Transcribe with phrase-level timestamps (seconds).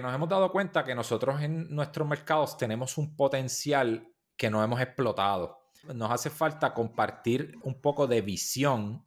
[0.00, 4.80] Nos hemos dado cuenta que nosotros en nuestros mercados tenemos un potencial que no hemos
[4.80, 5.58] explotado.
[5.92, 9.02] Nos hace falta compartir un poco de visión.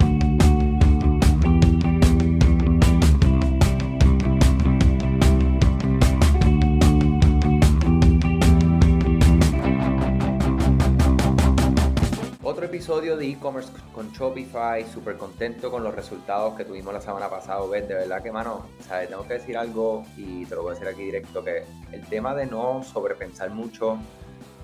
[12.92, 17.66] Episodio de e-commerce con Shopify, súper contento con los resultados que tuvimos la semana pasada,
[17.66, 19.08] De verdad que, mano, ¿sabes?
[19.08, 21.64] tengo que decir algo y te lo voy a decir aquí directo, que
[21.94, 23.98] el tema de no sobrepensar mucho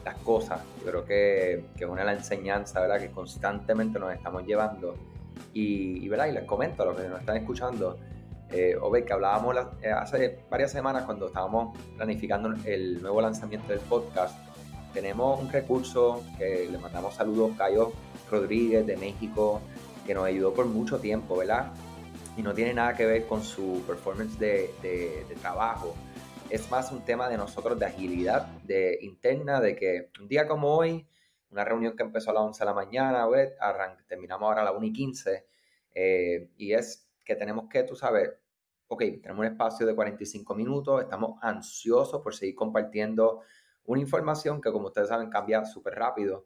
[0.03, 3.00] las cosas, yo creo que, que es una de las enseñanzas, ¿verdad?
[3.00, 4.95] Que constantemente nos estamos llevando.
[5.53, 6.28] Y, ¿verdad?
[6.28, 7.98] Y les comento a los que nos están escuchando,
[8.52, 13.80] eh, ve que hablábamos eh, hace varias semanas cuando estábamos planificando el nuevo lanzamiento del
[13.80, 14.38] podcast,
[14.94, 17.94] tenemos un recurso que le mandamos saludos, Cayo
[18.30, 19.62] Rodríguez de México,
[20.05, 21.72] que nos ayudó por mucho tiempo, ¿verdad?
[22.36, 25.95] Y no tiene nada que ver con su performance de, trabajo.
[26.50, 30.75] Es más un tema de nosotros de agilidad de interna, de que un día como
[30.75, 31.05] hoy,
[31.52, 33.28] una reunión que empezó a las 11 de la mañana,
[34.08, 35.45] terminamos ahora a las 1 y 15,
[35.94, 38.31] eh, y es que tenemos que, tú sabes,
[38.88, 43.42] ok, tenemos un espacio de 45 minutos, estamos ansiosos por seguir compartiendo
[43.86, 46.45] una información que, como ustedes saben, cambia súper rápido.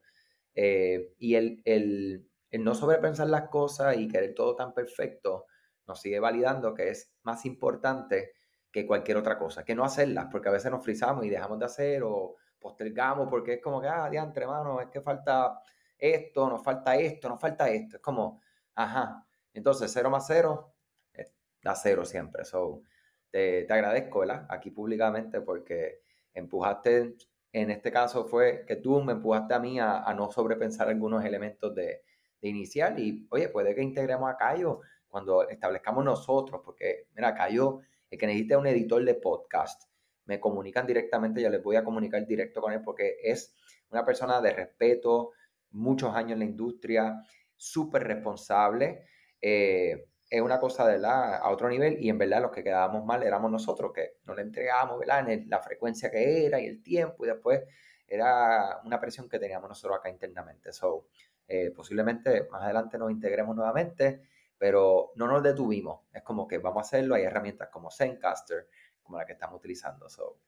[0.55, 5.45] Eh, y el, el, no sobrepensar las cosas y querer todo tan perfecto
[5.87, 8.33] nos sigue validando que es más importante
[8.71, 11.65] que cualquier otra cosa, que no hacerlas, porque a veces nos frizamos y dejamos de
[11.65, 15.61] hacer o postergamos porque es como que, ah, diantre, hermano, es que falta
[15.97, 17.97] esto, nos falta esto, nos falta esto.
[17.97, 18.41] Es como,
[18.75, 19.25] ajá.
[19.53, 20.73] Entonces, cero más cero
[21.13, 22.45] eh, da cero siempre.
[22.45, 22.83] So,
[23.29, 24.45] te, te agradezco, ¿verdad?
[24.49, 26.01] Aquí públicamente porque
[26.33, 27.15] empujaste
[27.53, 31.73] en este caso fue que tú me empujaste a mí a, no sobrepensar algunos elementos
[31.75, 32.03] de,
[32.43, 38.17] inicial y, oye, puede que integremos a Cayo cuando establezcamos nosotros, porque, mira, Cayo, el
[38.17, 39.83] que necesite un editor de podcast,
[40.25, 43.55] me comunican directamente, yo les voy a comunicar directo con él porque es
[43.91, 45.31] una persona de respeto,
[45.71, 47.21] muchos años en la industria,
[47.55, 49.05] súper responsable.
[49.41, 53.03] Eh, es una cosa de la, a otro nivel y en verdad los que quedábamos
[53.03, 55.29] mal éramos nosotros que no le entregábamos ¿verdad?
[55.29, 57.61] En la frecuencia que era y el tiempo y después
[58.07, 60.71] era una presión que teníamos nosotros acá internamente.
[60.71, 61.07] So,
[61.47, 64.21] eh, posiblemente más adelante nos integremos nuevamente,
[64.57, 66.01] pero no nos detuvimos.
[66.13, 67.15] Es como que vamos a hacerlo.
[67.15, 68.69] Hay herramientas como Zencaster,
[69.01, 70.09] como la que estamos utilizando.
[70.09, 70.39] So,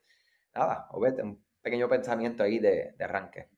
[0.56, 3.50] nada, un pequeño pensamiento ahí de, arranque.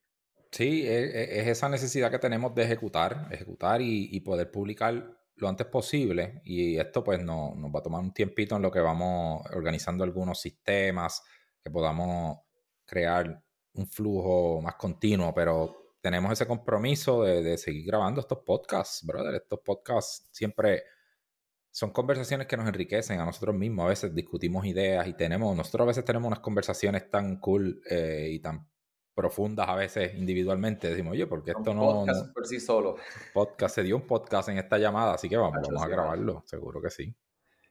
[0.51, 5.49] Sí, e, e, es, esa necesidad que tenemos de ejecutar, ejecutar y poder publicar lo
[5.49, 8.79] antes posible y esto pues no, nos va a tomar un tiempito en lo que
[8.79, 11.23] vamos organizando algunos sistemas,
[11.61, 12.39] que podamos
[12.85, 13.43] crear
[13.73, 19.33] un flujo más continuo, pero tenemos ese compromiso de, seguir grabando estos podcasts, brother.
[19.33, 20.83] Estos podcasts siempre
[21.71, 23.85] son conversaciones que nos enriquecen a nosotros mismos.
[23.85, 28.29] A veces discutimos ideas y tenemos, nosotros a veces tenemos unas conversaciones tan cool eh,
[28.31, 28.69] y tan
[29.15, 30.89] profundas a veces individualmente.
[30.89, 31.81] Decimos, oye, porque esto no.
[31.81, 32.97] Podcast por sí solo.
[33.33, 36.81] Podcast, se dio un podcast en esta llamada, así que vamos, vamos a grabarlo, seguro
[36.81, 37.15] que sí.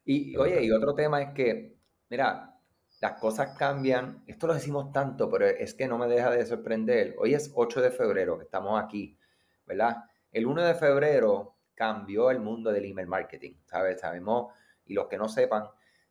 [0.05, 1.77] Y oye, y otro tema es que,
[2.09, 2.59] mira,
[3.01, 4.25] las cosas cambian.
[4.27, 7.15] Esto lo decimos tanto, pero es que no me deja de sorprender.
[7.19, 9.19] Hoy es 8 de febrero que estamos aquí,
[9.67, 10.05] ¿verdad?
[10.33, 14.01] El 1 de febrero cambió el mundo del email marketing, ¿sabes?
[14.01, 14.53] Sabemos,
[14.87, 15.65] y los que no sepan,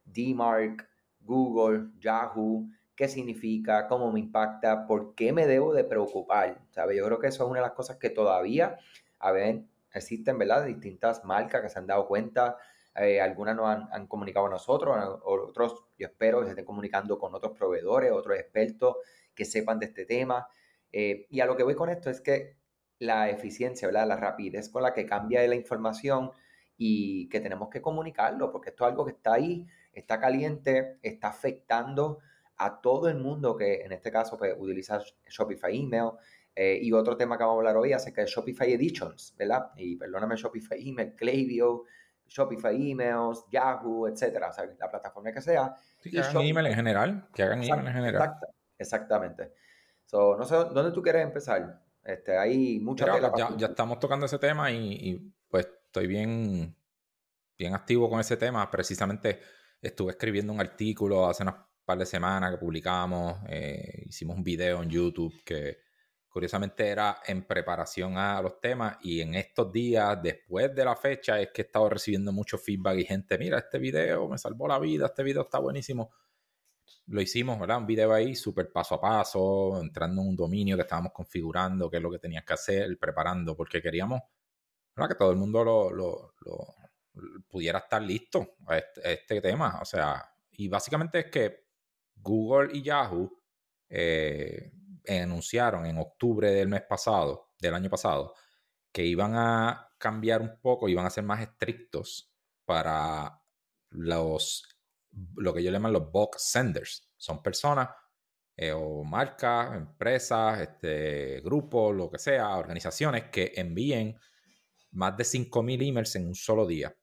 [0.06, 0.88] DMark,
[1.22, 6.60] Google, Yahoo, qué significa, cómo me impacta, por qué me debo de preocupar.
[6.72, 6.96] ¿sabe?
[6.96, 8.78] Yo creo que eso es una de las cosas que todavía
[9.24, 10.66] a ver, existen, ¿verdad?
[10.66, 12.58] Distintas marcas que se han dado cuenta.
[12.94, 17.58] Eh, algunas nos han, comunicado a nosotros, otros yo espero se estén comunicando con otros
[17.58, 18.98] proveedores, otros expertos
[19.34, 20.48] que sepan de este tema.
[20.92, 22.58] Eh, y a lo que voy con esto es que
[23.00, 24.08] la eficiencia, ¿verdad?
[24.08, 26.32] La rapidez con la que cambia la información
[26.78, 31.30] y que tenemos que comunicarlo, porque esto es algo que está ahí, está caliente, está
[31.30, 32.20] afectando
[32.58, 36.12] a todo el mundo que en este caso pues, utiliza Shopify Email.
[36.56, 39.72] Eh, y otro tema que vamos a hablar hoy acerca de Shopify Editions, ¿verdad?
[39.76, 41.86] Y perdóname, Shopify Email, Klaviyo,
[42.28, 45.76] Shopify Emails, Yahoo, etcétera, o sea, la plataforma que sea.
[46.00, 48.36] Sí, que hagan email en general, que hagan email en general.
[48.78, 49.54] exactamente.
[50.06, 51.82] So, no sé, ¿dónde tú quieres empezar?
[52.04, 56.76] Este, hay mucha ya, ya, estamos tocando ese tema y, y, pues estoy bien,
[57.58, 58.70] bien activo con ese tema.
[58.70, 59.40] Precisamente
[59.82, 64.82] estuve escribiendo un artículo hace unas par de semanas que publicamos, eh, hicimos un video
[64.82, 65.80] en YouTube que
[66.30, 71.40] curiosamente era en preparación a los temas y en estos días, después de la fecha,
[71.40, 74.80] es que he estado recibiendo mucho feedback y gente, mira, este video me salvó la
[74.80, 76.12] vida, este video está buenísimo.
[77.08, 77.78] Lo hicimos, ¿verdad?
[77.78, 81.98] Un video ahí súper paso a paso, entrando en un dominio que estábamos configurando, qué
[81.98, 84.22] es lo que tenías que hacer, preparando, porque queríamos
[85.08, 86.34] que todo el mundo lo,
[87.48, 89.80] pudiera estar listo a este, a este tema.
[89.82, 91.63] O sea, y básicamente es que
[92.24, 93.30] Google y Yahoo
[93.90, 94.72] eh,
[95.08, 98.34] anunciaron en octubre del mes pasado, del año pasado,
[98.92, 102.34] que iban a cambiar un poco, iban a ser más estrictos
[102.66, 103.42] para
[103.90, 104.64] los,
[105.36, 107.12] lo que ellos llaman los bulk senders.
[107.18, 107.90] Son personas
[108.56, 114.18] eh, o marcas, empresas, este, grupos, lo que sea, organizaciones que envíen
[114.92, 116.96] más de 5.000 emails en un solo día.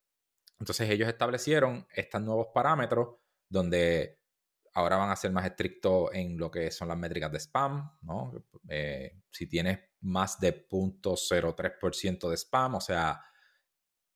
[0.58, 3.16] Entonces ellos establecieron estos nuevos parámetros
[3.49, 4.19] donde
[4.75, 8.32] ahora van a ser más estrictos en lo que son las métricas de spam, ¿no?
[8.69, 13.20] Eh, si tienes más de 0.03% de spam, o sea,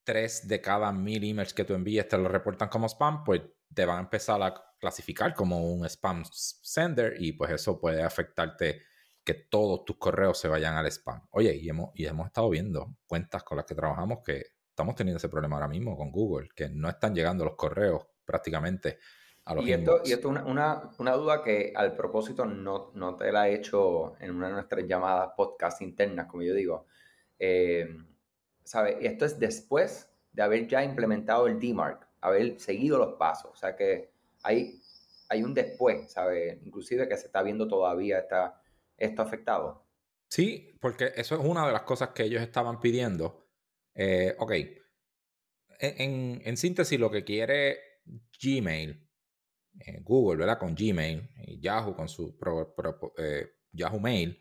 [0.04, 3.42] 3 de cada 1000 emails que tú envíes te lo reportan como spam, pues
[3.72, 8.82] te van a empezar a clasificar como un spam sender y pues eso puede afectarte
[9.24, 11.26] que todos tus correos se vayan al spam.
[11.30, 15.16] Oye, y hemos, y hemos estado viendo cuentas con las que trabajamos que estamos teniendo
[15.16, 18.98] ese problema ahora mismo con Google, que no están llegando los correos prácticamente
[19.44, 23.16] a los Y esto, y esto es una, una, duda que al propósito no, no,
[23.16, 26.86] te la he hecho en una de nuestras llamadas podcast internas, como yo digo.
[27.38, 27.86] Eh,
[28.62, 29.06] ¿Sabe?
[29.06, 33.50] Esto es después de haber ya implementado el DMARC, haber seguido los pasos.
[33.52, 34.10] O sea que
[34.42, 34.80] hay,
[35.28, 36.60] hay un después, ¿sabe?
[36.64, 38.62] Inclusive que se está viendo todavía está
[38.96, 39.84] esto afectado.
[40.28, 43.46] Sí, porque eso es una de las cosas que ellos estaban pidiendo.
[43.94, 44.52] Eh, ok,
[45.78, 47.78] en, en, síntesis lo que quiere
[48.42, 49.06] Gmail,
[49.80, 50.58] eh, Google, ¿verdad?
[50.58, 52.36] Con Gmail y Yahoo con su
[53.18, 54.40] eh, Yahoo Mail,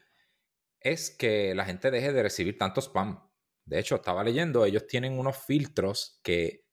[0.80, 3.20] es que la gente deje de recibir tanto spam.
[3.66, 6.64] De hecho, estaba leyendo, ellos tienen unos filtros que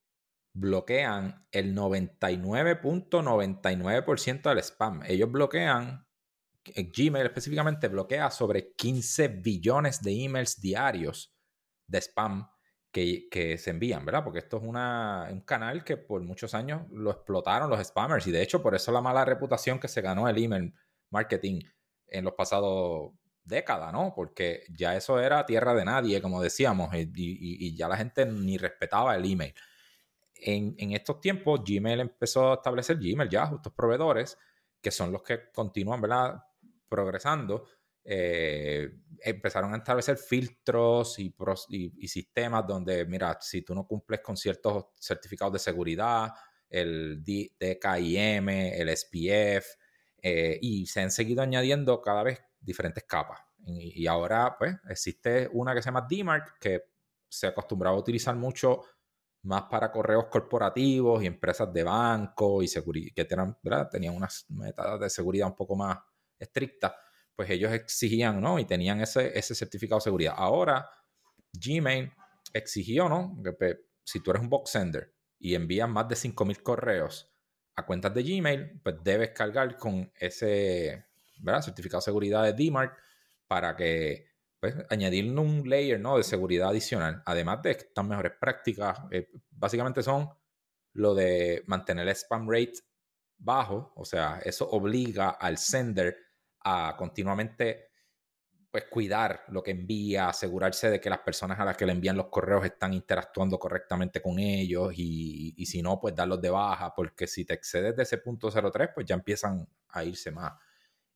[0.53, 5.03] bloquean el 99.99% del spam.
[5.07, 6.05] Ellos bloquean
[6.65, 11.35] Gmail específicamente bloquea sobre 15 billones de emails diarios
[11.87, 12.49] de spam
[12.91, 14.25] que, se envían, ¿verdad?
[14.25, 18.33] Porque esto es una, un canal que por muchos años lo explotaron los spammers y
[18.33, 20.75] de hecho por eso la mala reputación que se ganó el email
[21.11, 21.61] marketing
[22.09, 23.13] en los pasados
[23.45, 24.13] décadas, ¿no?
[24.15, 29.15] Porque ya eso era tierra de nadie, como decíamos, y, ya la gente ni respetaba
[29.17, 29.55] el email.
[30.35, 34.39] En, en, estos tiempos, Gmail empezó a establecer Gmail, ya, estos proveedores,
[34.81, 36.43] que son los que continúan, ¿verdad?
[36.91, 37.65] progresando,
[38.05, 38.91] eh,
[39.23, 41.35] empezaron a establecer filtros y,
[41.69, 46.31] y, sistemas donde, mira, si tú no cumples con ciertos certificados de seguridad,
[46.69, 49.77] el DKIM, el SPF,
[50.23, 53.41] eh, y se han seguido añadiendo cada vez diferentes capas.
[53.67, 56.85] Y, ahora, pues, existe una que se llama DMARC, que
[57.29, 58.83] se acostumbraba a utilizar mucho
[59.43, 62.69] más para correos corporativos y empresas de banco y
[63.15, 63.57] que tenían,
[63.91, 65.99] tenían unas metas de seguridad un poco más
[66.39, 66.97] estricta,
[67.37, 68.59] pues ellos exigían, ¿no?
[68.59, 70.35] Y tenían ese, ese certificado de seguridad.
[70.37, 70.89] Ahora,
[71.53, 72.13] Gmail
[72.53, 73.37] exigió, ¿no?
[73.59, 77.33] Pues, si tú eres un box sender y envías más de 5.000 correos
[77.77, 81.07] a cuentas de Gmail, pues debes cargar con ese
[81.63, 82.97] certificado de seguridad de DMARC
[83.47, 84.29] para que
[84.61, 86.17] pues, añadir un layer ¿no?
[86.17, 87.23] de seguridad adicional.
[87.25, 90.29] Además de estas mejores prácticas, eh, básicamente son
[90.93, 92.75] lo de mantener el spam rate
[93.39, 96.17] bajo, o sea, eso obliga al sender
[96.63, 97.89] a continuamente
[98.71, 102.17] pues cuidar lo que envía, asegurarse de que las personas a las que le envían
[102.17, 106.95] los correos están interactuando correctamente con ellos y, y si no, pues darlos de baja,
[106.95, 110.53] porque si te excedes de ese punto 03, pues ya empiezan a irse más.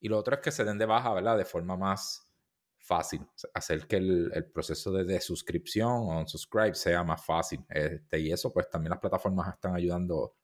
[0.00, 1.38] Y lo otro es que se den de baja, ¿verdad?
[1.38, 2.24] De forma más
[2.84, 7.64] fácil, hacer que el, el proceso de, suscripción o unsubscribe sea más fácil.
[7.68, 10.34] Este, y eso, pues también las plataformas están ayudando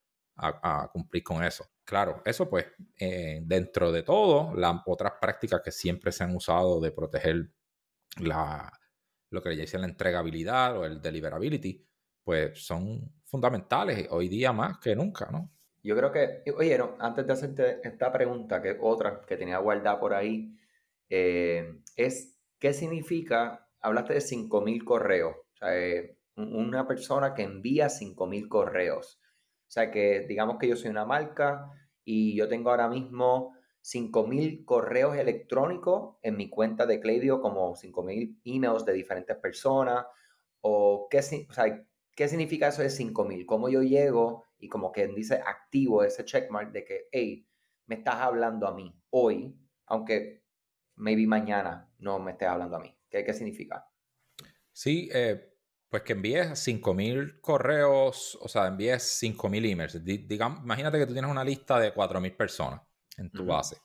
[0.42, 1.66] a, cumplir con eso.
[1.84, 2.66] Claro, eso pues
[2.98, 7.50] eh, dentro de todo, las otras prácticas que siempre se han usado de proteger
[8.20, 8.72] la,
[9.30, 11.84] lo que le dicen la entregabilidad o el deliverability,
[12.24, 15.50] pues son fundamentales hoy día más que nunca, ¿no?
[15.82, 20.12] Yo creo que, oye, antes de hacerte esta pregunta, que otra que tenía guardada por
[20.12, 20.54] ahí,
[21.08, 23.66] eh, es, ¿qué significa?
[23.80, 29.19] Hablaste de 5.000 correos, o sea, eh, una persona que envía 5.000 correos.
[29.70, 31.70] O sea que digamos que yo soy una marca
[32.04, 38.40] y yo tengo ahora mismo 5.000 correos electrónicos en mi cuenta de Klaviyo, como 5.000
[38.44, 40.06] emails de diferentes personas.
[40.60, 41.86] O qué, o sea,
[42.16, 43.46] ¿qué significa eso de 5.000?
[43.46, 47.46] ¿Cómo yo llego y como que dice activo ese checkmark de que, hey,
[47.86, 50.42] me estás hablando a mí hoy, aunque
[50.96, 52.92] maybe mañana no me estés hablando a mí?
[53.08, 53.88] ¿Qué, qué significa?
[54.72, 55.49] Sí, eh,
[55.90, 60.04] pues que envíes 5.000 correos, o sea, envíes 5.000 emails.
[60.04, 62.80] digamos, imagínate que tú tienes una lista de 4.000 personas
[63.16, 63.76] en tu base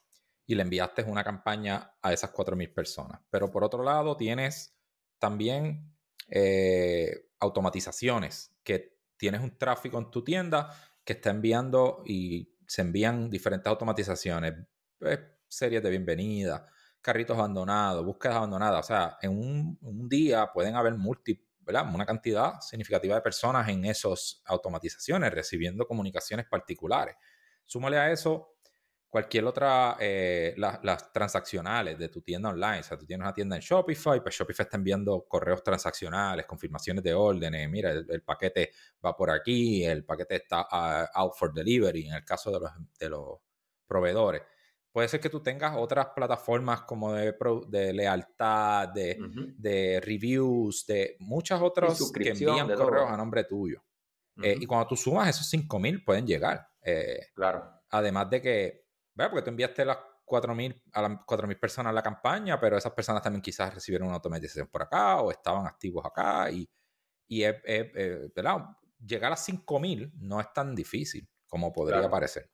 [0.46, 3.22] y le enviaste una campaña a esas 4.000 personas.
[3.30, 4.78] Pero por otro lado, tienes
[5.18, 5.96] también
[6.30, 10.70] eh, automatizaciones, que tienes un tráfico en tu tienda
[11.04, 14.54] que está enviando y se envían diferentes automatizaciones,
[15.00, 16.68] pues, series de bienvenida,
[17.02, 18.86] carritos abandonados, búsquedas abandonadas.
[18.86, 21.94] O sea, en un, día pueden haber múltiples, ¿verdad?
[21.94, 27.16] Una cantidad significativa de personas en esas automatizaciones recibiendo comunicaciones particulares.
[27.66, 28.56] Súmale a eso
[29.16, 32.82] cualquier otra, eh, las transaccionales de tu tienda online.
[32.82, 37.02] O sea, tú tienes una tienda en Shopify, pues Shopify está enviando correos transaccionales, confirmaciones
[37.02, 37.70] de órdenes.
[37.70, 38.72] Mira, el, paquete
[39.06, 42.52] va por aquí, el paquete está ah, out for delivery, en el caso
[43.00, 43.40] de los
[43.88, 44.42] proveedores.
[44.96, 47.36] Puede ser que tú tengas otras plataformas como de,
[47.68, 49.18] de lealtad, de,
[49.58, 53.84] de, reviews, de muchas otras que envían correos a nombre tuyo.
[54.42, 56.70] Eh, y cuando tú sumas esos 5000 pueden llegar.
[56.82, 57.74] Eh, claro.
[57.90, 59.32] Además de que, ¿verdad?
[59.32, 63.22] Porque tú enviaste las 4000 a las 4000 personas a la campaña, pero esas personas
[63.22, 66.50] también quizás recibieron una automatización por acá o estaban activos acá.
[66.52, 66.70] Y,
[67.28, 67.42] y
[68.34, 68.64] ¿verdad?
[69.06, 72.50] Llegar a 5000 no es tan difícil como podría parecer.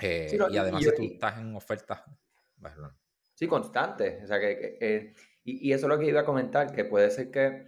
[0.00, 2.02] Eh, y además, si tú estás en ofertas.
[3.34, 4.20] Sí, constante.
[4.24, 5.14] O sea, que, eh,
[5.44, 7.66] y, eso es lo que iba a comentar, que puede ser que,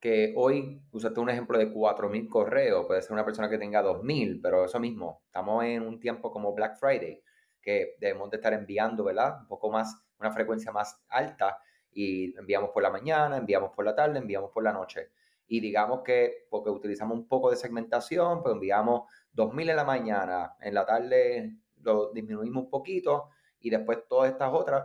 [0.00, 4.40] que hoy usaste un ejemplo de 4.000 correos, puede ser una persona que tenga 2.000,
[4.42, 7.22] pero eso mismo, estamos en un tiempo como Black Friday,
[7.60, 9.40] que debemos de estar enviando, ¿verdad?
[9.40, 11.58] Un poco más, una frecuencia más alta
[11.90, 15.10] y enviamos por la mañana, enviamos por la tarde, enviamos por la noche.
[15.48, 20.56] Y digamos que porque utilizamos un poco de segmentación, pues enviamos 2.000 en la mañana,
[20.60, 21.56] en la tarde
[21.86, 24.84] lo disminuimos un poquito y después todas estas otras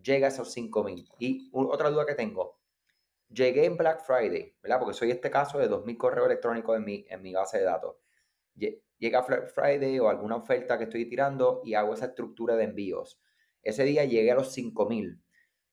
[0.00, 1.08] llega a esos 5000.
[1.18, 2.60] Y otra duda que tengo,
[3.28, 4.78] llegué en Black Friday, ¿verdad?
[4.78, 7.96] Porque soy este caso de 2000 correos electrónicos en mi, en mi base de datos.
[8.54, 13.20] Llega Black Friday o alguna oferta que estoy tirando y hago esa estructura de envíos.
[13.62, 15.22] Ese día llegué a los 5000.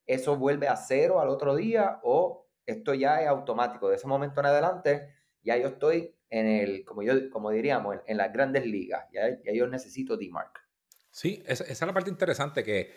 [0.06, 3.90] ¿Eso vuelve a cero al otro día o esto ya es automático?
[3.90, 8.18] De ese momento en adelante ya yo estoy en el, como yo, como diríamos, en,
[8.18, 9.06] las grandes ligas.
[9.12, 10.69] Ya, ya yo necesito D-Mark.
[11.20, 12.96] Sí, esa, es la parte interesante que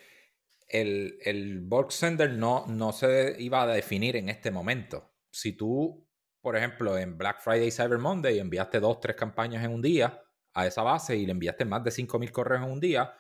[0.69, 5.17] el, el bulk sender no, no se iba a definir en este momento.
[5.33, 6.09] Si tú,
[6.41, 10.23] por ejemplo, en Black Friday y Cyber Monday enviaste dos, tres campañas en un día
[10.53, 13.13] a esa base y le enviaste más de 5.000 correos en un día,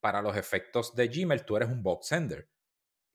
[0.00, 2.50] para los efectos de Gmail tú eres un bulk sender.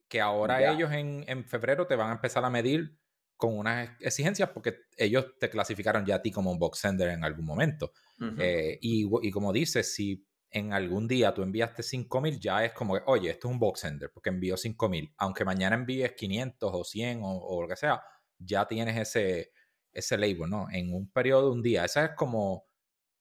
[0.08, 2.98] Que ahora ellos en, en febrero te van a empezar a medir
[3.36, 7.22] con unas exigencias porque ellos te clasificaron ya a ti como un box sender en
[7.22, 7.92] algún momento.
[8.38, 12.94] Eh, y, y, como dices, si en algún día tú enviaste 5000, ya es como
[12.94, 15.12] que, oye, esto es un box sender porque envío 5000.
[15.18, 18.00] Aunque mañana envíes 500 o 100 o, lo que sea,
[18.38, 19.50] ya tienes ese,
[19.92, 20.68] ese label, ¿no?
[20.70, 21.84] En un periodo de un día.
[21.84, 22.68] Ese es como,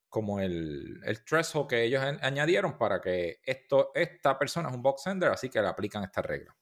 [0.10, 5.02] como el, el threshold que ellos añadieron para que esto, esta persona es un box
[5.02, 6.56] sender, así que le aplican esta regla.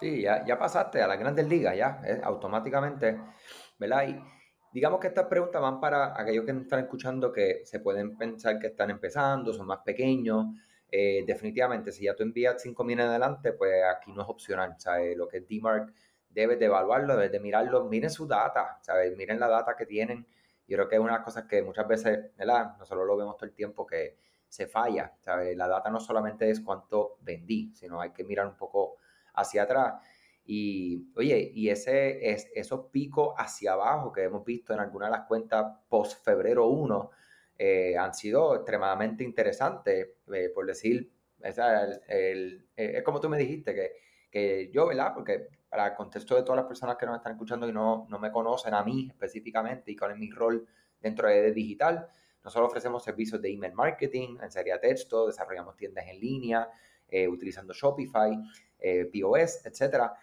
[0.00, 3.20] Sí, ya, ya pasaste a las grandes ligas, ya, eh, automáticamente,
[3.78, 4.08] ¿verdad?
[4.76, 8.58] Digamos que estas preguntas van para aquellos que nos están escuchando que se pueden pensar
[8.58, 10.48] que están empezando, son más pequeños.
[10.90, 14.74] Eh, definitivamente, si ya tú envías 5 mil en adelante, pues aquí no es opcional,
[14.76, 15.16] ¿sabes?
[15.16, 15.94] Lo que es DMARC,
[16.28, 19.16] debes de evaluarlo, debes de mirarlo, miren su data, ¿sabes?
[19.16, 20.26] Miren la data que tienen.
[20.68, 22.76] Yo creo que es una de las cosas que muchas veces, ¿verdad?
[22.78, 25.56] Nosotros lo vemos todo el tiempo que se falla, ¿sabes?
[25.56, 28.96] La data no solamente es cuánto vendí, sino hay que mirar un poco
[29.36, 29.94] hacia atrás.
[30.48, 35.16] Y oye, y ese, es, esos picos hacia abajo que hemos visto en algunas de
[35.18, 37.10] las cuentas post febrero 1
[37.58, 41.10] eh, han sido extremadamente interesantes, eh, por decir,
[41.42, 43.92] eh, es como tú me dijiste, que,
[44.30, 45.12] que, yo, ¿verdad?
[45.14, 48.18] Porque para el contexto de todas las personas que nos están escuchando y no, no
[48.20, 50.64] me conocen a mí específicamente y cuál es mi rol
[51.00, 52.06] dentro de, digital,
[52.44, 56.70] nosotros ofrecemos servicios de email marketing, en serie texto, desarrollamos tiendas en línea,
[57.28, 58.38] utilizando Shopify.
[59.12, 60.14] POS, etcétera.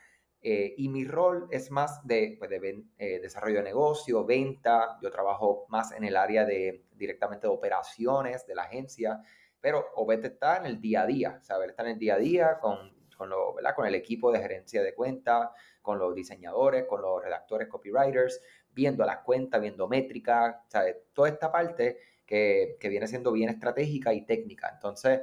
[0.45, 4.97] Eh, y mi rol es más de, pues, de eh, desarrollo de negocio, venta.
[5.01, 9.21] Yo trabajo más en el área de directamente de operaciones de la agencia,
[9.61, 11.69] pero Obed está en el día a día, ¿sabes?
[11.69, 14.93] Está en el día a día con, con, lo, con el equipo de gerencia de
[14.93, 20.97] cuenta, con los diseñadores, con los redactores, copywriters, viendo las cuentas, viendo métricas, ¿sabes?
[21.13, 24.71] Toda esta parte que, que viene siendo bien estratégica y técnica.
[24.73, 25.21] Entonces,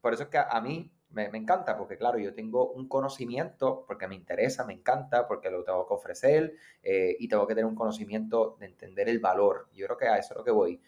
[0.00, 4.06] por eso es que a mí me, encanta porque, claro, yo tengo un conocimiento porque
[4.06, 7.74] me interesa, me encanta, porque lo tengo que ofrecer eh, y tengo que tener un
[7.74, 9.68] conocimiento de entender el valor.
[9.72, 10.80] Yo creo que a eso es lo que voy.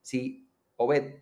[0.00, 1.20] Si Obed,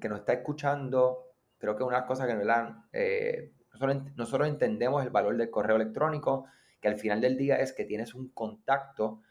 [0.00, 2.46] que nos está escuchando, creo que una cosa que nos
[2.92, 6.44] eh, nosotros, nosotros entendemos el valor del correo electrónico,
[6.80, 9.22] que al final del día es que tienes un contacto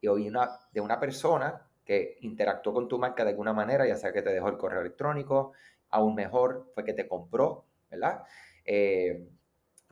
[0.00, 0.32] y hoy
[0.72, 4.30] de una persona que interactuó con tu marca de alguna manera, ya sea que te
[4.30, 5.52] dejó el correo electrónico,
[5.90, 8.22] aún mejor fue que te compró ¿verdad?
[8.64, 9.28] Eh,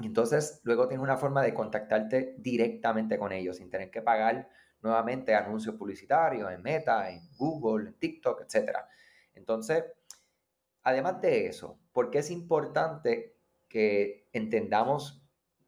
[0.01, 4.49] entonces, luego tienes una forma de contactarte directamente con ellos sin tener que pagar
[4.83, 8.77] nuevamente anuncios publicitarios en Meta, en Google, en TikTok, etc.
[9.35, 9.85] Entonces,
[10.83, 13.35] además de eso, ¿por qué es importante
[13.69, 15.21] que entendamos,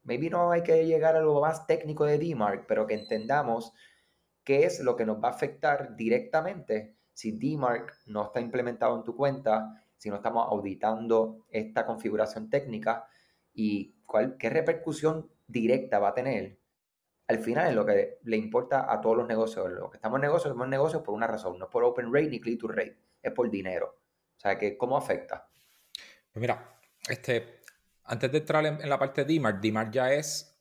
[0.04, 3.72] maybe no hay que llegar a lo más técnico de DMARC, pero que entendamos
[4.44, 9.02] qué es lo que nos va a afectar directamente si DMARC no está implementado en
[9.02, 13.08] tu cuenta, si no estamos auditando esta configuración técnica
[13.52, 16.60] y cuál, qué repercusión directa va a tener
[17.28, 19.68] al final es lo que le importa a todos los negocios.
[19.70, 22.12] Los que estamos en negocios, estamos en negocios por una razón, no es por open
[22.12, 23.98] rate ni click to rate, es por dinero.
[24.36, 25.48] O sea, que ¿cómo afecta?
[26.32, 27.62] Pues mira, este,
[28.04, 30.56] antes de entrar en, la parte de DMARC, DMARC ya es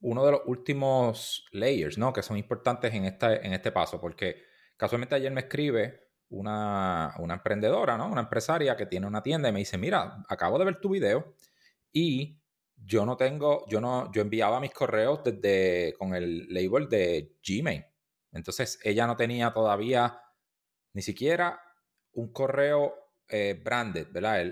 [0.00, 2.12] uno de los últimos layers, ¿no?
[2.12, 4.44] Que son importantes en, esta, en este paso, porque
[4.76, 8.06] casualmente ayer me escribe una, una emprendedora, ¿no?
[8.06, 11.34] Una empresaria que tiene una tienda y me dice, mira, acabo de ver tu video
[11.92, 12.40] y
[12.76, 17.84] yo no tengo, yo no, yo enviaba mis correos desde con el label de Gmail.
[18.32, 20.20] Entonces ella no tenía todavía
[20.92, 21.60] ni siquiera
[22.12, 22.94] un correo
[23.28, 24.44] eh, branded, ¿verdad?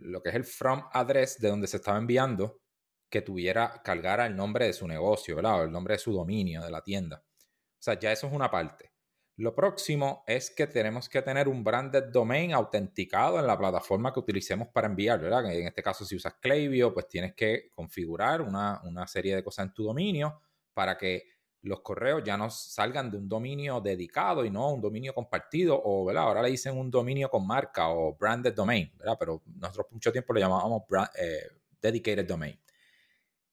[0.00, 2.60] lo que es el from address de donde se estaba enviando
[3.08, 5.36] que tuviera, cargara el nombre de su negocio.
[5.36, 7.22] O el nombre de su dominio, de la tienda.
[7.24, 8.92] O sea, ya eso es una parte.
[9.38, 14.20] Lo próximo es que tenemos que tener un branded domain autenticado en la plataforma que
[14.20, 15.52] utilicemos para enviar, ¿verdad?
[15.52, 19.74] En este caso, si usas Klaviyo, pues tienes que configurar una, serie de cosas en
[19.74, 20.40] tu dominio
[20.72, 21.24] para que
[21.60, 26.06] los correos ya no salgan de un dominio dedicado y no un dominio compartido o,
[26.06, 26.22] ¿verdad?
[26.22, 29.16] Ahora le dicen un dominio con marca o branded domain, ¿verdad?
[29.18, 30.84] Pero nosotros mucho tiempo le llamábamos
[31.18, 31.46] eh,
[31.82, 32.58] dedicated domain.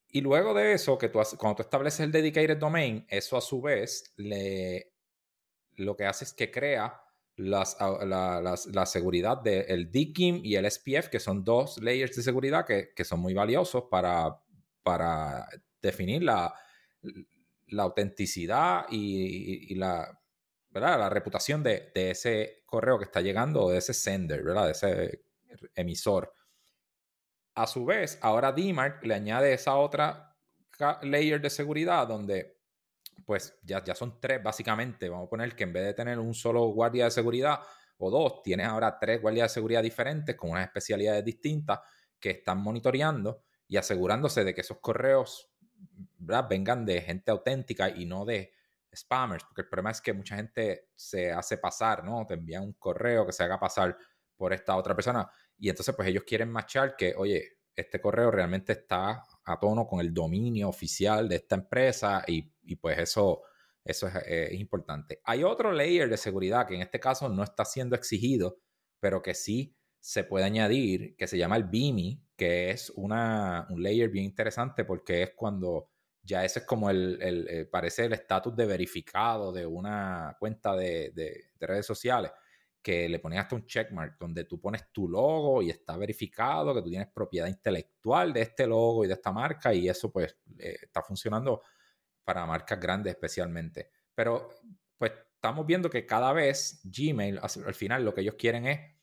[0.08, 3.62] Y luego de eso, que tú, cuando tú estableces el dedicated domain, eso a su
[3.62, 4.93] vez le
[5.78, 7.02] lo que hace es que crea
[7.36, 13.04] las, la, seguridad del DKIM y el SPF, que son dos layers de seguridad que,
[13.04, 14.40] son muy valiosos para,
[14.84, 15.48] para
[15.82, 16.54] definir la,
[17.78, 20.20] autenticidad y, la,
[20.72, 24.66] la reputación de, ese correo que está llegando o de ese sender, ¿verdad?
[24.66, 25.24] de ese
[25.76, 26.34] emisor.
[27.56, 30.36] A su vez, ahora DMARC le añade esa otra
[31.04, 32.53] layer de seguridad donde
[33.26, 35.10] pues ya, ya son tres básicamente.
[35.10, 37.60] Vamos a poner que en vez de tener un solo guardia de seguridad
[37.98, 41.80] o dos, tienes ahora tres guardias de seguridad diferentes con unas especialidades distintas
[42.20, 45.52] que están monitoreando y asegurándose de que esos correos
[46.18, 48.54] vengan de gente auténtica y no de
[48.96, 52.26] spammers, porque el problema es que mucha gente se hace pasar, ¿no?
[52.28, 53.98] Te envían un correo que se haga pasar
[54.36, 58.74] por esta otra persona y entonces pues ellos quieren machar que, oye, este correo realmente
[58.74, 62.42] está a tono con el dominio oficial de esta empresa y,
[62.76, 63.42] pues eso,
[63.84, 65.22] eso es, importante.
[65.26, 68.60] Hay otro layer de seguridad que en este caso no está siendo exigido,
[69.00, 73.82] pero que sí se puede añadir, que se llama el BIMI, que es una, un
[73.82, 75.90] layer bien interesante porque es cuando
[76.22, 81.86] ya ese es como el, parece el estatus de verificado de una cuenta de redes
[81.86, 82.32] sociales
[82.84, 86.82] que le pones hasta un checkmark donde tú pones tu logo y está verificado que
[86.82, 90.78] tú tienes propiedad intelectual de este logo y de esta marca y eso pues eh,
[90.82, 91.62] está funcionando
[92.26, 93.90] para marcas grandes especialmente.
[94.14, 94.50] Pero
[94.98, 98.94] pues estamos viendo que cada vez Gmail al final lo que ellos quieren es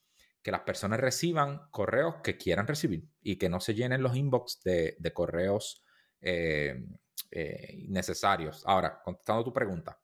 [0.42, 4.60] que las personas reciban correos que quieran recibir y que no se llenen los inbox
[4.62, 5.84] de, correos
[6.20, 6.86] eh,
[7.30, 8.62] eh, necesarios.
[8.66, 10.00] Ahora, contestando tu pregunta,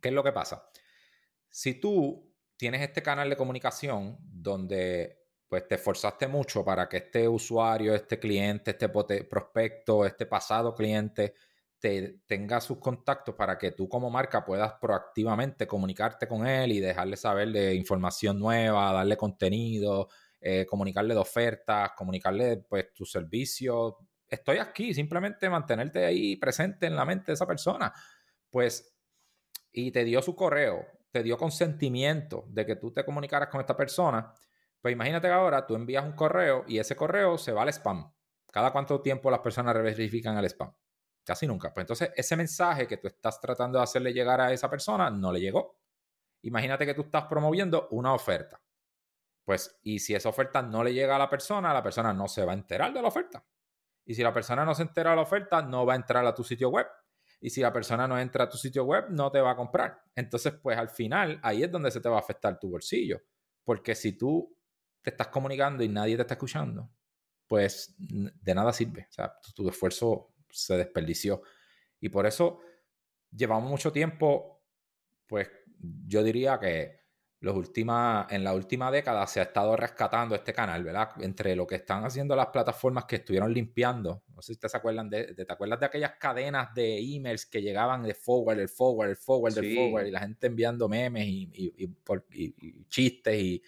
[0.00, 0.68] ¿qué es lo que pasa?
[1.48, 2.29] Si tú
[2.60, 5.18] tienes este canal de comunicación donde
[5.48, 11.32] pues te esforzaste mucho para que este usuario, este cliente, este prospecto, este pasado cliente
[11.78, 16.80] te, tenga sus contactos para que tú como marca puedas proactivamente comunicarte con él y
[16.80, 23.96] dejarle saber de información nueva, darle contenido, eh, comunicarle de ofertas, comunicarle pues tu servicio.
[24.28, 27.90] Estoy aquí, simplemente mantenerte ahí presente en la mente de esa persona.
[28.50, 28.94] Pues,
[29.72, 33.76] y te dio su correo, te dio consentimiento de que tú te comunicaras con esta
[33.76, 34.32] persona,
[34.80, 38.12] pues imagínate que ahora tú envías un correo y ese correo se va al spam.
[38.50, 40.72] ¿Cada cuánto tiempo las personas verifican el spam?
[41.24, 41.72] Casi nunca.
[41.72, 45.32] Pues entonces ese mensaje que tú estás tratando de hacerle llegar a esa persona no
[45.32, 45.78] le llegó.
[46.42, 48.60] Imagínate que tú estás promoviendo una oferta.
[49.44, 52.44] Pues, y si esa oferta no le llega a la persona, la persona no se
[52.44, 53.44] va a enterar de la oferta.
[54.04, 56.34] Y si la persona no se entera de la oferta, no va a entrar a
[56.34, 56.86] tu sitio web
[57.40, 60.02] y si la persona no entra a tu sitio web, no te va a comprar.
[60.14, 63.22] Entonces, pues al final, ahí es donde se te va a afectar tu bolsillo.
[63.64, 64.54] Porque si tú
[65.00, 66.90] te estás comunicando y nadie te está escuchando,
[67.46, 69.06] pues de nada sirve.
[69.08, 71.42] O sea, tu, tu esfuerzo se desperdició.
[71.98, 72.60] Y por eso
[73.30, 74.62] llevamos mucho tiempo,
[75.26, 76.99] pues yo diría que
[77.40, 81.10] los en la última década se ha estado rescatando este canal, ¿verdad?
[81.20, 84.24] Entre lo que están haciendo las plataformas que estuvieron limpiando.
[84.28, 88.02] No sé si te acuerdan de, ¿te acuerdas de aquellas cadenas de emails que llegaban
[88.02, 91.96] de forward, el forward, el forward, el forward, y la gente enviando memes y,
[92.88, 93.62] chistes y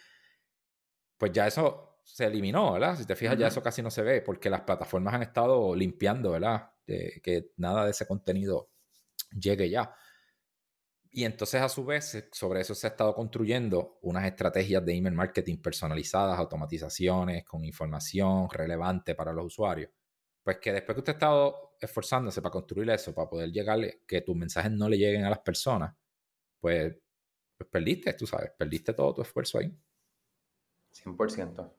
[1.16, 2.96] pues ya eso se eliminó, ¿verdad?
[2.96, 6.32] Si te fijas, ya eso casi no se ve porque las plataformas han estado limpiando,
[6.32, 6.68] ¿verdad?
[6.85, 8.68] que nada de ese contenido
[9.30, 9.94] llegue ya.
[11.14, 15.14] Y entonces, a su vez, sobre eso se ha estado construyendo unas estrategias de email
[15.14, 19.90] marketing personalizadas, automatizaciones con información relevante para los usuarios.
[20.42, 24.22] Pues que después que usted ha estado esforzándose para construir eso, para poder llegarle, que
[24.22, 25.94] tus mensajes no le lleguen a las personas,
[26.59, 26.96] pues,
[27.59, 29.70] pues perdiste, tú sabes, perdiste todo tu esfuerzo ahí.
[30.94, 31.72] 100%.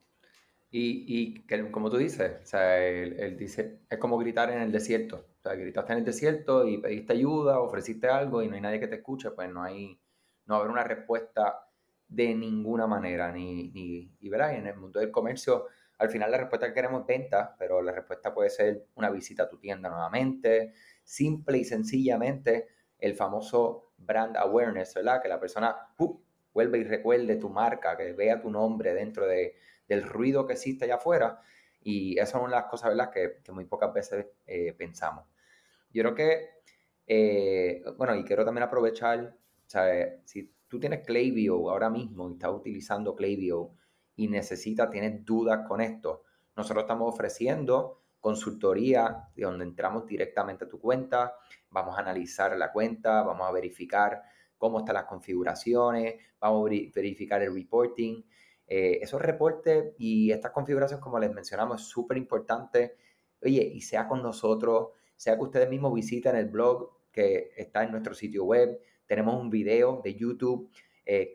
[0.70, 5.26] Y, y como tú dices, o sea, él, dice, es como gritar en el desierto.
[5.44, 8.80] O sea, gritaste en el desierto y pediste ayuda, ofreciste algo y no hay nadie
[8.80, 10.00] que te escuche, pues no hay,
[10.46, 11.68] no va haber una respuesta
[12.08, 13.30] de ninguna manera.
[13.30, 15.66] Ni, ni, y verás, en el mundo del comercio,
[15.98, 19.42] al final la respuesta que queremos es venta, pero la respuesta puede ser una visita
[19.42, 25.20] a tu tienda nuevamente, simple y sencillamente el famoso brand awareness, ¿verdad?
[25.20, 26.20] Que la persona uh,
[26.54, 30.86] vuelve y recuerde tu marca, que vea tu nombre dentro de del ruido que existe
[30.86, 31.42] allá afuera.
[31.82, 35.33] Y esa es una de las cosas, ¿verdad?, que, que muy pocas veces eh, pensamos.
[35.94, 36.48] Yo creo que,
[37.06, 40.20] eh, bueno, y quiero también aprovechar, ¿sabes?
[40.24, 43.70] Si tú tienes Klaviyo ahora mismo y estás utilizando Klaviyo
[44.16, 46.24] y necesitas, tienes dudas con esto,
[46.56, 51.34] nosotros estamos ofreciendo consultoría de donde entramos directamente a tu cuenta,
[51.70, 54.22] vamos a analizar la cuenta, vamos a verificar
[54.56, 58.22] cómo están las configuraciones, vamos a verificar el reporting,
[58.66, 62.96] eh, esos reportes y estas configuraciones, como les mencionamos, es súper importante.
[63.42, 67.92] Oye, y sea con nosotros, sea que ustedes mismos visiten el blog que está en
[67.92, 70.70] nuestro sitio web, tenemos un video de YouTube,
[71.06, 71.32] eh,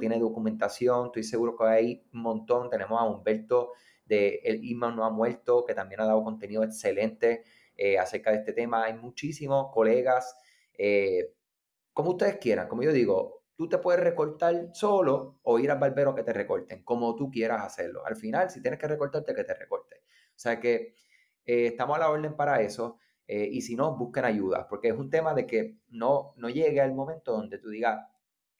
[0.00, 3.72] tiene documentación, estoy seguro que hay un montón, tenemos a Humberto
[4.04, 7.44] de El Email No Ha Muerto, que también ha dado contenido excelente
[7.76, 10.36] eh, acerca de este tema, hay muchísimos colegas,
[10.76, 11.32] eh,
[11.92, 16.14] como ustedes quieran, como yo digo, Tú te puedes recortar solo o ir al barbero
[16.14, 18.04] que te recorten, como tú quieras hacerlo.
[18.04, 20.02] Al final, si tienes que recortarte, que te recorte.
[20.30, 20.94] O sea que
[21.44, 22.98] eh, estamos a la orden para eso.
[23.26, 26.80] Eh, y si no, busquen ayuda, porque es un tema de que no, no llegue
[26.80, 28.06] al momento donde tú digas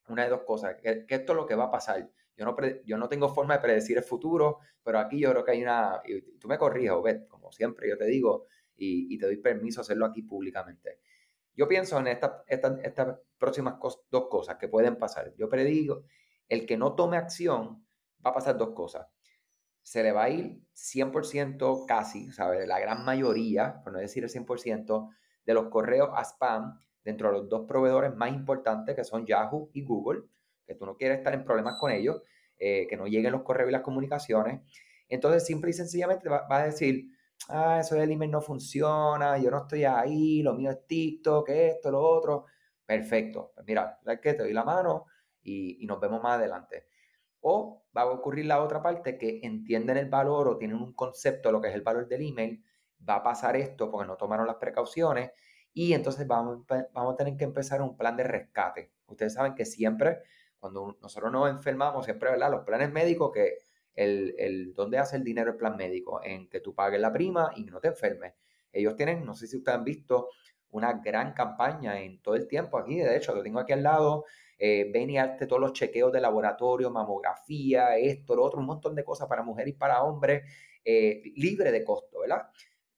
[0.08, 2.08] una de dos cosas, que, esto es lo que va a pasar.
[2.36, 5.52] Yo no, yo no tengo forma de predecir el futuro, pero aquí yo creo que
[5.52, 8.46] hay una, y tú me corriges, Obed, como siempre yo te digo,
[8.76, 11.00] y, y te doy permiso a hacerlo aquí públicamente.
[11.54, 13.74] Yo pienso en estas esta, próximas
[14.10, 15.34] dos cosas que pueden pasar.
[15.36, 16.04] Yo predigo,
[16.48, 17.86] el que no tome acción
[18.24, 19.06] va a pasar dos cosas.
[19.82, 22.66] Se le va a ir 100% casi, ¿sabes?
[22.66, 25.10] La gran mayoría, por no decir el 100%,
[25.44, 29.70] de los correos a spam dentro de los dos proveedores más importantes que son Yahoo
[29.72, 30.22] y Google,
[30.66, 32.22] que tú no quieres estar en problemas con ellos,
[32.58, 34.60] eh, que no lleguen los correos y las comunicaciones.
[35.08, 37.08] Entonces, simple y sencillamente va, a decir,
[37.48, 41.90] ah, eso del email no funciona, yo no estoy ahí, lo mío es TikTok, esto,
[41.90, 42.46] lo otro.
[42.86, 43.52] Perfecto.
[43.54, 45.06] Pues mira, que te doy la mano
[45.42, 46.86] y, nos vemos más adelante.
[47.42, 51.48] O va a ocurrir la otra parte que entienden el valor o tienen un concepto
[51.48, 52.64] de lo que es el valor del email.
[53.08, 55.32] Va a pasar esto porque no tomaron las precauciones
[55.74, 58.92] y entonces vamos, vamos a tener que empezar un plan de rescate.
[59.06, 60.22] Ustedes saben que siempre,
[60.58, 62.50] cuando nosotros nos enfermamos, siempre, ¿verdad?
[62.50, 63.58] Los planes médicos que
[63.94, 67.52] el, el dónde hace el dinero el plan médico, en que tú pagues la prima
[67.56, 68.34] y no te enfermes.
[68.72, 70.28] Ellos tienen, no sé si ustedes han visto,
[70.72, 74.24] una gran campaña en todo el tiempo aquí, de hecho, lo tengo aquí al lado,
[74.58, 78.94] eh, ven y hazte todos los chequeos de laboratorio, mamografía, esto, lo otro, un montón
[78.94, 80.42] de cosas para mujeres y para hombres,
[80.84, 82.48] eh, libre de costo, ¿verdad?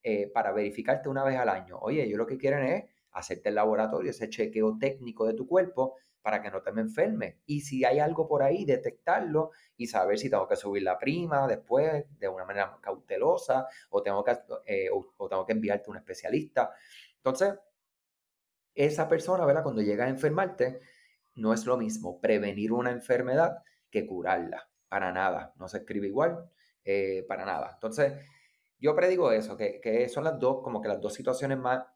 [0.03, 1.79] Eh, para verificarte una vez al año.
[1.81, 5.97] Oye, ellos lo que quieren es hacerte el laboratorio, ese chequeo técnico de tu cuerpo
[6.25, 7.37] para que no te me enfermes.
[7.45, 11.47] Y si hay algo por ahí, detectarlo y saber si tengo que subir la prima
[11.47, 14.35] después de una manera cautelosa o tengo que,
[14.65, 16.73] eh, o, tengo que enviarte a un especialista.
[17.25, 17.59] Entonces,
[18.75, 19.63] esa persona, ¿verdad?
[19.63, 20.81] Cuando llega a enfermarte,
[21.37, 24.69] no es lo mismo prevenir una enfermedad que curarla.
[24.89, 25.55] Para nada.
[25.57, 26.51] No se escribe igual,
[26.85, 27.71] eh, para nada.
[27.73, 28.13] Entonces,
[28.79, 31.87] yo predigo eso, que, que, son las dos, como que las dos situaciones más,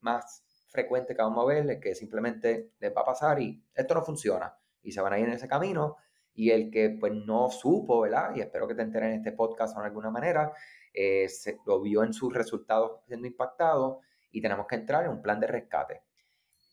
[0.00, 4.02] más frecuente que vamos a ver que simplemente les va a pasar y esto no
[4.02, 5.98] funciona y se van a ir en ese camino
[6.34, 8.34] y el que pues no supo, ¿verdad?
[8.34, 10.52] Y espero que te enteren en este podcast de alguna manera,
[10.92, 14.00] eh, se, lo vio en sus resultados siendo impactado
[14.34, 16.02] y tenemos que entrar en un plan de rescate.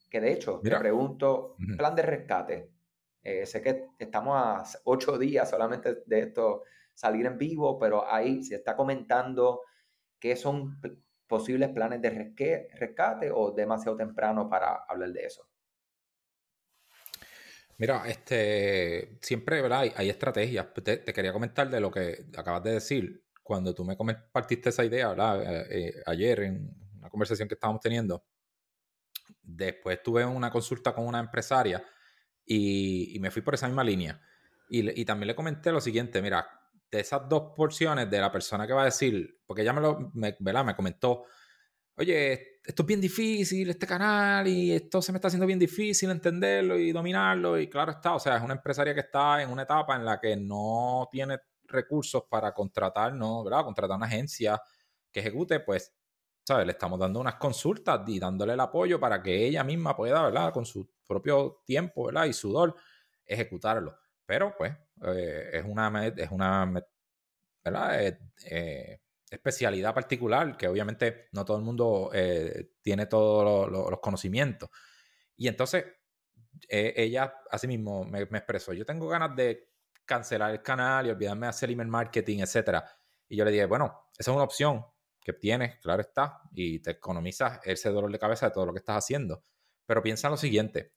[0.10, 2.69] Que de hecho, te pregunto, plan de rescate.
[3.24, 8.43] Eh, sé que estamos a ocho días solamente de esto salir en vivo, pero ahí
[8.43, 9.62] se está comentando
[10.19, 10.82] qué son
[11.28, 12.10] posibles planes de
[12.74, 15.47] rescate o demasiado temprano para hablar de eso?
[17.78, 19.86] Mira, este, siempre ¿verdad?
[19.95, 20.74] Hay, estrategias.
[20.84, 23.24] Te, quería comentar de lo que acabas de decir.
[23.41, 25.41] Cuando tú me compartiste esa idea, ¿verdad?
[25.41, 26.81] Eh, eh, ayer en
[27.12, 28.26] conversación que estábamos teniendo,
[29.41, 31.84] después tuve una consulta con una empresaria
[32.45, 34.19] y, me fui por esa misma línea.
[34.69, 36.47] Y, y, también le comenté lo siguiente, mira,
[36.89, 40.12] de esas dos porciones de la persona que va a decir, porque ella me lo,
[40.13, 41.26] me, me comentó,
[41.95, 46.10] oye, esto es bien difícil, este canal, y esto se me está haciendo bien difícil
[46.10, 49.63] entenderlo y dominarlo, y claro está, o sea, es una empresaria que está en una
[49.63, 53.43] etapa en la que no tiene recursos para contratar, ¿no?
[53.43, 53.63] ¿verdad?
[53.63, 54.62] Contratar una agencia
[55.12, 55.93] que ejecute, pues,
[56.60, 60.54] Le estamos dando unas consultas y dándole el apoyo para que ella misma pueda, ¿verdad?
[60.54, 62.26] Con su propio tiempo, ¿verdad?
[62.26, 62.76] Y sudor,
[63.26, 63.98] ejecutarlo.
[64.26, 66.74] Pero, pues, eh, es una, es una.
[67.64, 72.12] Eh, eh, especialidad particular que obviamente no todo el mundo
[72.82, 74.70] tiene todos los conocimientos.
[75.38, 75.86] Y entonces,
[76.68, 79.70] ella así mismo me, me, expresó, yo tengo ganas de
[80.06, 82.84] cancelar el canal y olvidarme de hacer email marketing, etc.
[83.30, 84.86] Y yo le dije, bueno, esa es una opción
[85.22, 88.80] que tienes, claro está, y te economizas ese dolor de cabeza de todo lo que
[88.80, 89.44] estás haciendo.
[89.86, 90.94] Pero piensa en lo siguiente,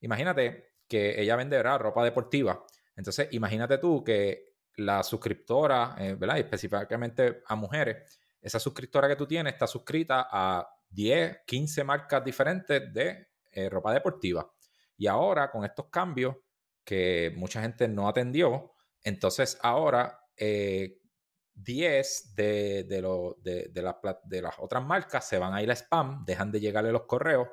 [0.00, 2.64] imagínate que ella vende ropa deportiva.
[2.94, 6.38] Entonces, imagínate tú que la suscriptora, eh, ¿verdad?
[6.38, 12.92] específicamente a mujeres, esa suscriptora que tú tienes está suscrita a 10, 15 marcas diferentes
[12.92, 14.50] de eh, ropa deportiva.
[14.96, 16.36] Y ahora, con estos cambios
[16.84, 20.18] que mucha gente no atendió, entonces ahora
[21.54, 23.02] 10 eh, de,
[23.42, 23.70] de,
[24.24, 27.48] de las otras marcas se van a ir a spam, dejan de llegarle los correos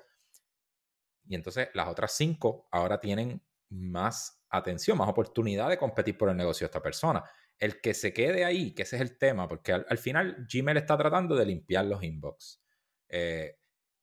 [1.30, 6.36] y entonces las otras cinco ahora tienen más atención, más oportunidad de competir por el
[6.36, 7.24] negocio de esta persona.
[7.58, 10.98] El que se quede ahí, que ese es el tema, porque al, final Gmail está
[10.98, 12.64] tratando de limpiar los inbox.
[13.08, 13.60] Eh,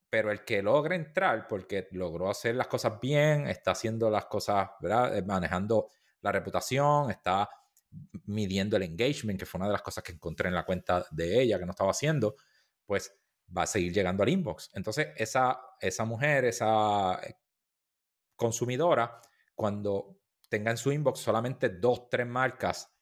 [0.09, 4.71] pero el que logra entrar, porque logró hacer las cosas bien, está haciendo las cosas,
[4.81, 5.17] ¿verdad?
[5.17, 7.51] Eh, manejando la reputación, está
[8.25, 11.41] midiendo el engagement, que fue una de las cosas que encontré en la cuenta de
[11.41, 12.37] ella que no estaba haciendo,
[12.85, 13.13] pues
[13.57, 14.71] va a seguir llegando al inbox.
[14.75, 17.37] Entonces, esa, esa mujer, esa eh,
[18.35, 19.21] consumidora,
[19.55, 22.93] cuando tenga en su inbox solamente dos, tres marcas,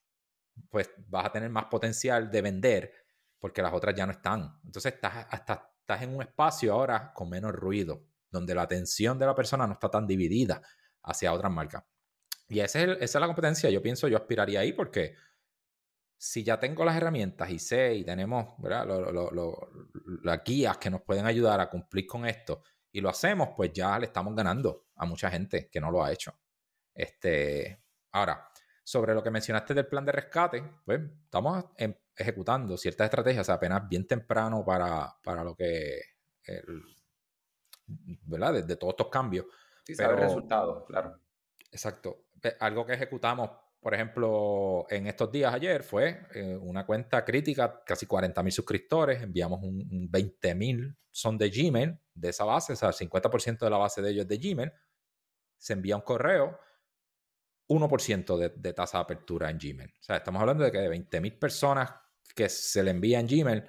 [0.71, 2.93] pues vas a tener más potencial de vender
[3.39, 4.61] porque las otras ya no están.
[4.65, 9.27] Entonces, estás, hasta, estás en un espacio ahora con menos ruido, donde la atención de
[9.27, 10.63] la persona no está tan dividida
[11.03, 11.85] hacia otras marcas.
[12.49, 13.71] Y esa es, esa es la competencia.
[13.71, 15.15] Yo pienso, yo aspiraría ahí porque
[16.17, 18.55] si ya tengo las herramientas y sé y tenemos
[20.23, 23.99] las guías que nos pueden ayudar a cumplir con esto y lo hacemos, pues ya
[23.99, 26.33] le estamos ganando a mucha gente que no lo ha hecho.
[26.95, 28.49] Este, ahora,
[28.83, 31.65] sobre lo que mencionaste del plan de rescate, pues estamos
[32.17, 36.01] ejecutando ciertas estrategias apenas bien temprano para, lo que,
[38.27, 38.65] ¿verdad?
[38.65, 39.47] De, todos estos cambios.
[39.85, 41.21] Sí, saber resultados, claro.
[41.71, 42.24] Exacto.
[42.61, 43.51] Algo que ejecutamos
[43.85, 49.23] por ejemplo, en estos días ayer fue eh, una cuenta crítica, casi 40 mil suscriptores,
[49.23, 53.69] enviamos un, 20 mil, son de Gmail, de esa base, o sea, el 50% de
[53.69, 54.73] la base de ellos es de Gmail,
[55.59, 56.59] se envía un correo,
[57.69, 59.91] 1% de, de, tasa de apertura en Gmail.
[60.01, 61.91] O sea, estamos hablando de que de 20 mil personas
[62.35, 63.65] que se le envía en Gmail,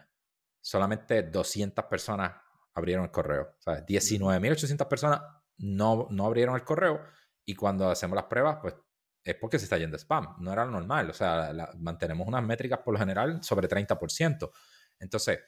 [0.62, 2.32] solamente 200 personas
[2.74, 3.56] abrieron el correo.
[3.60, 5.22] O sea, 19.800 personas
[5.58, 7.02] no, no abrieron el correo
[7.46, 8.76] y cuando hacemos las pruebas, pues
[9.24, 10.36] es porque se está yendo spam.
[10.40, 11.10] No era lo normal.
[11.10, 14.52] O sea, mantenemos unas métricas por lo general sobre 30%.
[15.00, 15.40] Entonces,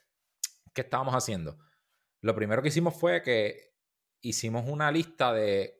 [0.74, 1.58] ¿qué estábamos haciendo?
[2.22, 3.76] Lo primero que hicimos fue que
[4.22, 5.76] hicimos una lista de,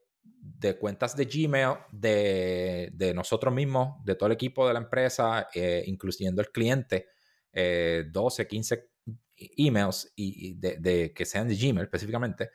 [0.80, 6.42] cuentas de Gmail de, nosotros mismos, de todo el equipo de la empresa, eh, incluyendo
[6.42, 7.08] el cliente,
[7.52, 8.92] 12, eh, 15
[9.36, 12.52] emails y, de, que sean de Gmail específicamente,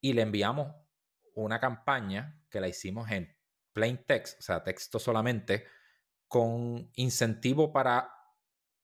[0.00, 0.72] y le enviamos
[1.34, 3.36] una campaña que la hicimos en
[3.72, 5.64] plain text, o sea, texto solamente,
[6.28, 8.08] con incentivo para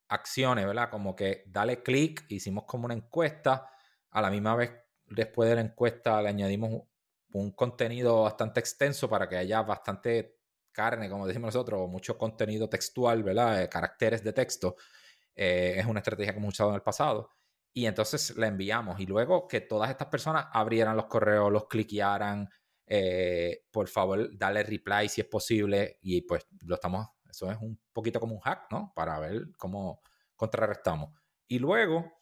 [0.09, 0.91] acciones, ¿verdad?
[0.91, 3.71] Como que dale clic, hicimos como una encuesta,
[4.11, 4.73] a la misma vez
[5.07, 6.83] después de la encuesta le añadimos
[7.33, 10.41] un contenido bastante extenso para que haya bastante
[10.73, 13.69] carne, como decimos nosotros, mucho contenido textual, ¿verdad?
[13.71, 14.75] caracteres de texto.
[15.37, 17.31] Eh, es una estrategia que hemos usado en el pasado.
[17.73, 18.99] Y entonces la enviamos.
[18.99, 22.51] Y luego que todas estas personas abrieran los correos, los cliquearan,
[22.93, 27.81] eh, por favor, dale reply si es posible y pues lo estamos, eso es un
[27.93, 28.93] poquito como un hack, ¿no?
[28.97, 30.03] Para ver cómo
[30.35, 31.11] contrarrestamos.
[31.47, 32.13] Y luego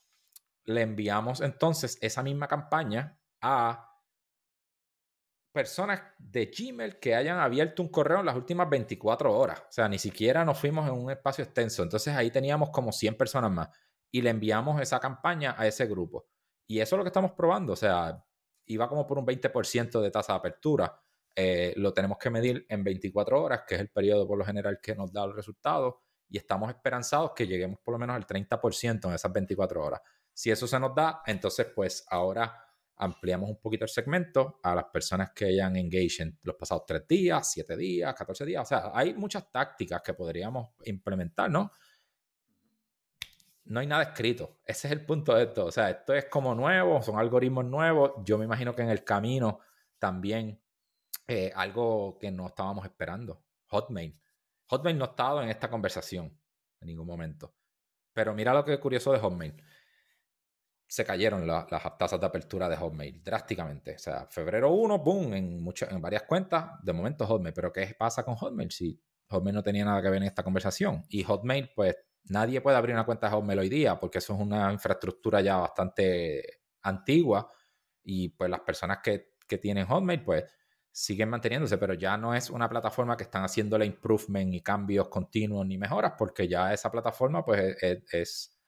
[0.64, 3.88] le enviamos entonces esa misma campaña a
[5.52, 9.60] personas de Gmail que hayan abierto un correo en las últimas 24 horas.
[9.60, 11.82] O sea, ni siquiera nos fuimos en un espacio extenso.
[11.82, 13.70] Entonces ahí teníamos como 100 personas más
[14.10, 16.28] y le enviamos esa campaña a ese grupo.
[16.66, 17.72] Y eso es lo que estamos probando.
[17.72, 18.22] O sea,
[18.68, 21.00] iba como por un 20% de tasa de apertura.
[21.34, 24.80] Eh, lo tenemos que medir en 24 horas, que es el periodo por lo general
[24.82, 29.08] que nos da el resultado, y estamos esperanzados que lleguemos por lo menos al 30%
[29.08, 30.00] en esas 24 horas.
[30.32, 34.84] Si eso se nos da, entonces pues ahora ampliamos un poquito el segmento a las
[34.86, 38.62] personas que hayan engaged en los pasados tres días, siete días, 14 días.
[38.62, 41.72] O sea, hay muchas tácticas que podríamos implementar, ¿no?
[43.68, 44.60] No hay nada escrito.
[44.64, 45.66] Ese es el punto de esto.
[45.66, 48.12] O sea, esto es como nuevo, son algoritmos nuevos.
[48.24, 49.60] Yo me imagino que en el camino
[49.98, 50.60] también
[51.26, 53.44] eh, algo que no estábamos esperando.
[53.68, 54.18] Hotmail.
[54.66, 56.38] Hotmail no ha estado en esta conversación
[56.80, 57.54] en ningún momento.
[58.12, 59.54] Pero mira lo que es curioso de Hotmail
[60.88, 61.66] se cayeron las
[61.98, 63.94] tasas de apertura de Hotmail drásticamente.
[63.94, 67.52] O sea, febrero 1, boom, en, muchas, en varias cuentas, de momento Hotmail.
[67.54, 68.70] Pero ¿qué pasa con Hotmail?
[68.70, 71.04] Si Hotmail no tenía nada que ver en esta conversación.
[71.10, 71.94] Y Hotmail, pues
[72.30, 75.56] nadie puede abrir una cuenta de Hotmail hoy día porque eso es una infraestructura ya
[75.56, 77.50] bastante antigua.
[78.02, 80.44] Y pues las personas que, que tienen Hotmail, pues
[80.90, 85.66] siguen manteniéndose, pero ya no es una plataforma que están haciéndole improvement y cambios continuos
[85.66, 88.58] ni mejoras, porque ya esa plataforma pues es,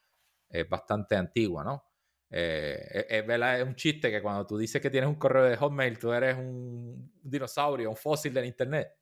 [0.49, 1.91] es bastante antigua, ¿no?
[2.33, 5.99] Eh, es, es, un chiste que cuando tú dices que tienes un correo de Hotmail,
[5.99, 9.00] tú eres un dinosaurio, un fósil del Internet.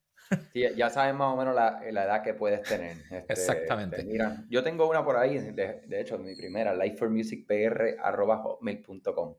[0.53, 2.97] Sí, ya sabes más o menos la, edad que puedes tener.
[3.11, 3.97] Este, Exactamente.
[3.99, 9.35] Este, mira, yo tengo una por ahí, de, hecho, mi primera, lifeformusicpr.hotmail.com.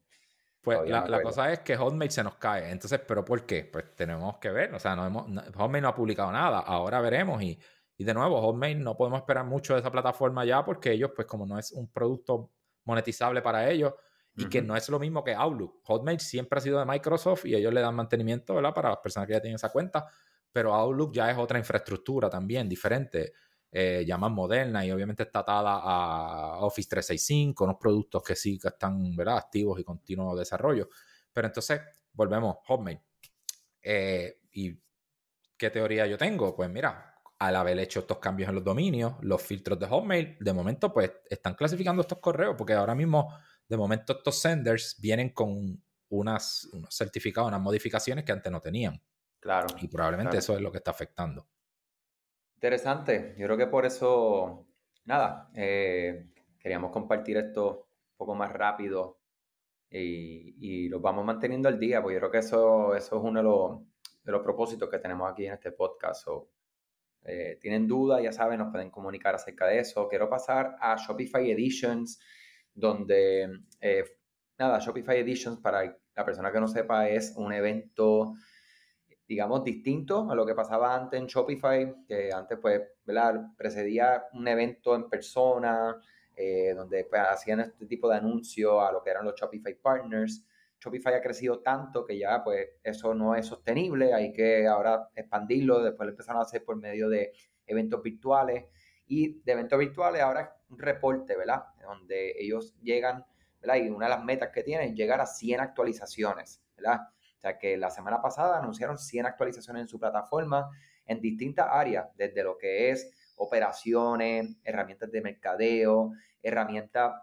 [0.61, 2.69] Pues la, cosa es que Hotmail se nos cae.
[2.69, 3.63] Entonces, ¿pero por qué?
[3.63, 4.73] Pues tenemos que ver.
[4.73, 5.23] O sea, no hemos,
[5.55, 6.59] Hotmail no ha publicado nada.
[6.59, 7.41] Ahora veremos.
[7.41, 7.57] Y,
[7.97, 11.27] y de nuevo, Hotmail no podemos esperar mucho de esa plataforma ya porque ellos, pues
[11.27, 12.51] como no es un producto
[12.83, 13.93] monetizable para ellos
[14.35, 15.81] y que no es lo mismo que Outlook.
[15.83, 18.73] Hotmail siempre ha sido de Microsoft y ellos le dan mantenimiento ¿verdad?
[18.73, 20.07] para las personas que ya tienen esa cuenta,
[20.51, 23.33] pero Outlook ya es otra infraestructura también diferente,
[23.71, 28.57] eh, ya más moderna y obviamente está atada a Office 365, unos productos que sí
[28.57, 29.37] que están ¿verdad?
[29.37, 30.89] activos y continuo desarrollo.
[31.31, 31.81] Pero entonces,
[32.13, 32.99] volvemos, Hotmail.
[33.81, 34.77] Eh, ¿Y
[35.57, 36.55] qué teoría yo tengo?
[36.55, 40.53] Pues mira, al haber hecho estos cambios en los dominios, los filtros de Hotmail, de
[40.53, 43.33] momento pues están clasificando estos correos, porque ahora mismo,
[43.67, 49.01] de momento estos senders vienen con unas, unos certificados, unas modificaciones que antes no tenían.
[49.39, 49.67] Claro.
[49.79, 51.47] Y probablemente eso es lo que está afectando.
[52.55, 53.35] Interesante.
[53.37, 54.67] Yo creo que por eso,
[55.05, 59.19] nada, eh, queríamos compartir esto un poco más rápido
[59.89, 63.39] y, y lo vamos manteniendo al día, porque yo creo que eso, eso es uno
[63.39, 63.79] de los,
[64.23, 66.27] de los propósitos que tenemos aquí en este podcast.
[67.23, 70.07] Eh, tienen dudas, ya saben, nos pueden comunicar acerca de eso.
[70.07, 72.19] Quiero pasar a Shopify Editions,
[72.73, 73.49] donde,
[73.81, 74.03] eh,
[74.57, 78.33] nada, Shopify Editions, para la persona que no sepa, es un evento,
[79.29, 83.51] digamos, distinto a lo que pasaba antes en Shopify, que antes, pues, ¿verdad?
[83.55, 86.01] Precedía un evento en persona,
[86.35, 90.43] eh, donde pues, hacían este tipo de anuncios a lo que eran los Shopify Partners.
[90.79, 95.83] Shopify ha crecido tanto que ya pues eso no es sostenible, hay que ahora expandirlo,
[95.83, 97.31] después lo empezaron a hacer por medio de
[97.67, 98.65] eventos virtuales
[99.05, 101.65] y de eventos virtuales ahora un reporte, ¿verdad?
[101.83, 103.23] Donde ellos llegan,
[103.61, 103.75] ¿verdad?
[103.75, 107.01] Y una de las metas que tienen es llegar a 100 actualizaciones, ¿verdad?
[107.39, 110.69] O sea que la semana pasada anunciaron 100 actualizaciones en su plataforma
[111.05, 116.11] en distintas áreas, desde lo que es operaciones, herramientas de mercadeo,
[116.43, 117.13] herramientas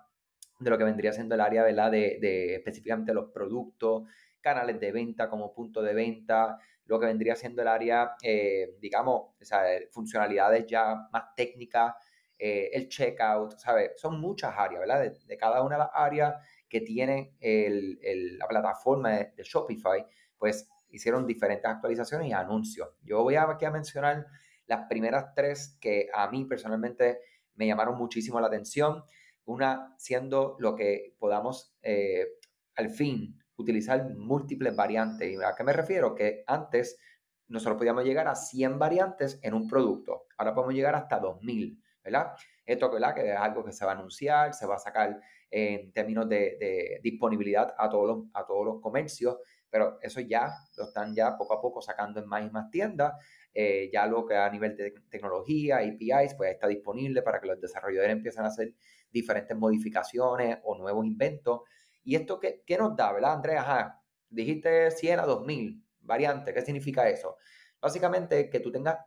[0.59, 1.91] de lo que vendría siendo el área ¿verdad?
[1.91, 4.05] De, de específicamente los productos,
[4.41, 9.35] canales de venta como punto de venta, lo que vendría siendo el área, eh, digamos,
[9.41, 11.95] o sea, funcionalidades ya más técnicas,
[12.39, 13.93] eh, el checkout, ¿sabes?
[13.97, 15.13] Son muchas áreas, ¿verdad?
[15.27, 16.35] De, cada una de las áreas
[16.69, 20.05] que tiene el, el, la plataforma de, Shopify,
[20.39, 22.89] pues hicieron diferentes actualizaciones y anuncios.
[23.03, 24.27] Yo voy aquí a mencionar
[24.67, 27.21] las primeras tres que a mí personalmente
[27.55, 29.05] me llamaron muchísimo la atención.
[29.45, 32.27] Una siendo lo que podamos eh,
[32.75, 35.33] al fin utilizar múltiples variantes.
[35.33, 36.15] ¿Y a qué me refiero?
[36.15, 36.99] Que antes
[37.49, 40.27] nosotros podíamos llegar a 100 variantes en un producto.
[40.37, 42.33] Ahora podemos llegar hasta 2000, ¿verdad?
[42.67, 42.91] Esto.
[42.91, 46.99] Que es algo que se va a anunciar, se va a sacar en términos de,
[47.03, 48.27] disponibilidad a todos,
[48.67, 49.39] los, comercios,
[49.71, 53.15] pero eso ya lo están ya poco a poco sacando en más y más tiendas.
[53.55, 57.61] Eh, ya lo que a nivel de tecnología, APIs, pues está disponible para que los
[57.61, 58.75] desarrolladores empiecen a hacer
[59.11, 61.61] diferentes modificaciones o nuevos inventos.
[62.05, 63.63] ¿Y esto qué, qué nos da, verdad, Andrea?
[63.63, 66.53] Ajá, dijiste 100 a 2000 variantes.
[66.53, 67.37] ¿Qué significa eso?
[67.81, 68.99] Básicamente que tú tengas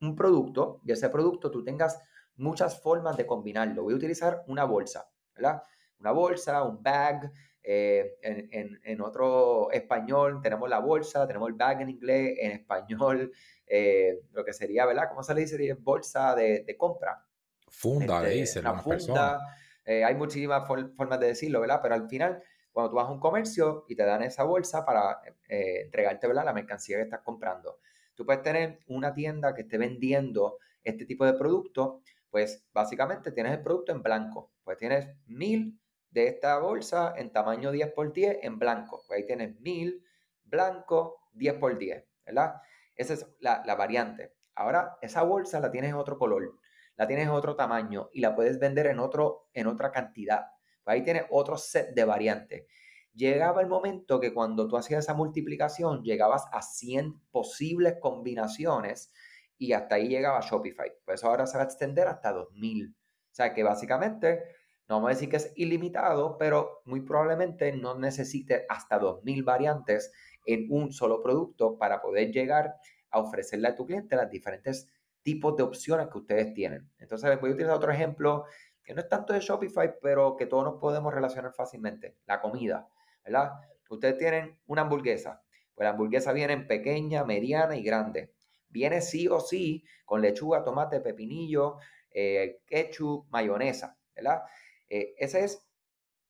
[0.00, 1.98] un producto y ese producto tú tengas
[2.36, 3.82] muchas formas de combinarlo.
[3.82, 5.62] Voy a utilizar una bolsa, ¿verdad?
[6.00, 7.32] Una bolsa, un bag.
[7.68, 13.32] Eh, en, en, otro español tenemos la bolsa, tenemos el bag en inglés, en español
[13.66, 15.08] eh, lo que sería, ¿verdad?
[15.08, 15.74] ¿Cómo se le dice?
[15.74, 17.26] Bolsa de, de compra.
[17.66, 19.40] Funda, le este, Una funda.
[19.84, 21.80] Eh, hay muchísimas formas de decirlo, ¿verdad?
[21.82, 25.20] Pero al final, cuando tú vas a un comercio y te dan esa bolsa para
[25.48, 26.44] entregarte, ¿verdad?
[26.44, 27.80] La mercancía que estás comprando.
[28.14, 32.02] Tú puedes tener una tienda que esté vendiendo este tipo de producto,
[32.36, 34.52] pues básicamente tienes el producto en blanco.
[34.62, 35.80] Pues tienes mil
[36.10, 39.02] de esta bolsa en tamaño 10 x 10 en blanco.
[39.06, 40.04] Pues ahí tienes 1000
[40.44, 42.60] blanco 10 x 10, ¿verdad?
[42.94, 44.34] Esa es la, la variante.
[44.54, 46.58] Ahora, esa bolsa la tienes en otro color,
[46.96, 50.44] la tienes en otro tamaño y la puedes vender en, otro, en otra cantidad.
[50.84, 52.66] Pues ahí tienes otro set de variantes.
[53.14, 59.10] Llegaba el momento que cuando tú hacías esa multiplicación, llegabas a 100 posibles combinaciones
[59.58, 60.92] y hasta ahí llegaba Shopify.
[61.04, 62.94] Pues ahora se va a extender hasta 2000.
[62.94, 64.42] O sea que básicamente,
[64.88, 70.12] no vamos a decir que es ilimitado, pero muy probablemente no necesite hasta 2000 variantes
[70.46, 72.76] en un solo producto para poder llegar
[73.10, 74.88] a ofrecerle a tu cliente las diferentes
[75.22, 76.88] tipos de opciones que ustedes tienen.
[76.98, 78.44] Entonces, voy a utilizar otro ejemplo
[78.84, 82.88] que no es tanto de Shopify, pero que todos nos podemos relacionar fácilmente, la comida,
[83.24, 83.54] ¿verdad?
[83.90, 85.42] Ustedes tienen una hamburguesa,
[85.74, 88.35] pues la hamburguesa viene en pequeña, mediana y grande.
[88.68, 91.76] Viene sí o sí con lechuga, tomate, pepinillo,
[92.10, 94.42] eh, ketchup, mayonesa, ¿verdad?
[94.88, 95.66] Eh, esa es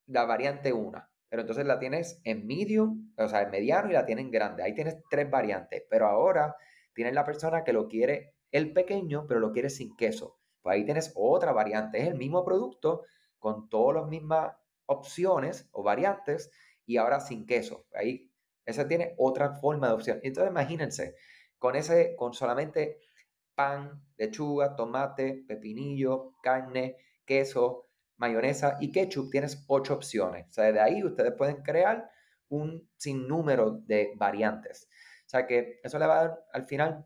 [0.06, 1.02] la variante 1.
[1.28, 4.62] Pero entonces la tienes en medium, o sea, en mediano y la tienes en grande.
[4.62, 5.84] Ahí tienes tres variantes.
[5.90, 6.56] Pero ahora
[6.94, 10.38] tienes la persona que lo quiere el pequeño, pero lo quiere sin queso.
[10.62, 12.00] Pues ahí tienes otra variante.
[12.00, 13.04] Es el mismo producto
[13.38, 14.54] con todas las mismas
[14.86, 16.50] opciones o variantes
[16.86, 17.86] y ahora sin queso.
[17.94, 18.30] Ahí
[18.64, 20.20] esa tiene otra forma de opción.
[20.22, 21.14] Entonces imagínense,
[21.66, 23.00] con ese, con solamente
[23.56, 27.88] pan, lechuga, tomate, pepinillo, carne, queso,
[28.18, 30.46] mayonesa y ketchup, tienes ocho opciones.
[30.48, 32.08] O sea, de ahí ustedes pueden crear
[32.50, 34.88] un sinnúmero de variantes.
[35.26, 37.04] O sea que eso le va a dar al final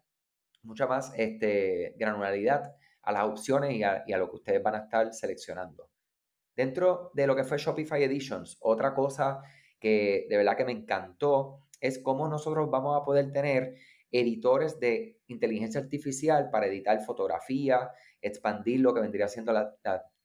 [0.62, 5.14] mucha más este, granularidad a las opciones y a, lo que ustedes van a estar
[5.14, 5.88] seleccionando.
[6.54, 9.40] Dentro de lo que fue Shopify Editions, otra cosa
[9.78, 13.76] que de verdad que me encantó es cómo nosotros vamos a poder tener
[14.12, 17.90] editores de inteligencia artificial para editar fotografía,
[18.20, 19.52] expandir lo que vendría siendo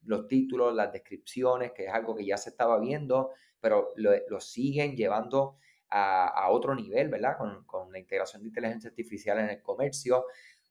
[0.04, 4.96] los títulos, las descripciones, que es algo que ya se estaba viendo, pero lo, siguen
[4.96, 5.58] llevando
[5.90, 7.38] a, otro nivel, ¿verdad?
[7.66, 10.26] Con, la integración de inteligencia artificial en el comercio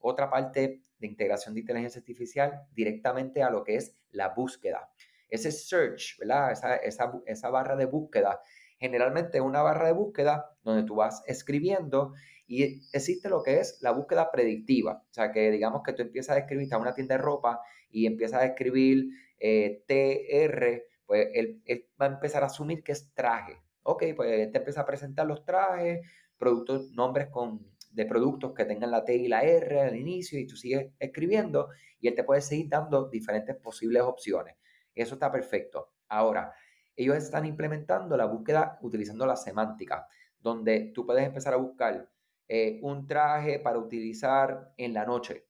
[0.05, 4.91] otra parte de integración de inteligencia artificial directamente a lo que es la búsqueda.
[5.31, 6.53] Ese search, ¿verdad?
[6.83, 8.41] Esa, barra de búsqueda,
[8.79, 12.13] generalmente es una barra de búsqueda donde tú vas escribiendo
[12.47, 15.05] y existe lo que es la búsqueda predictiva.
[15.11, 18.07] O sea, que digamos que tú empiezas a escribir, a una tienda de ropa y
[18.07, 23.13] empiezas a escribir eh, TR, pues él, él, va a empezar a asumir que es
[23.15, 23.57] traje.
[23.83, 26.01] Ok, pues él te empieza a presentar los trajes,
[26.39, 30.47] productos, nombres con de productos que tengan la T y la R al inicio y
[30.47, 31.69] tú sigues escribiendo
[32.01, 34.57] y él te puede seguir dando diferentes posibles opciones.
[34.95, 35.93] Eso está perfecto.
[36.09, 36.53] Ahora,
[36.97, 40.07] ellos están implementando la búsqueda utilizando la semántica,
[40.41, 42.09] donde tú puedes empezar a buscar
[42.49, 45.47] eh, un traje para utilizar en la noche,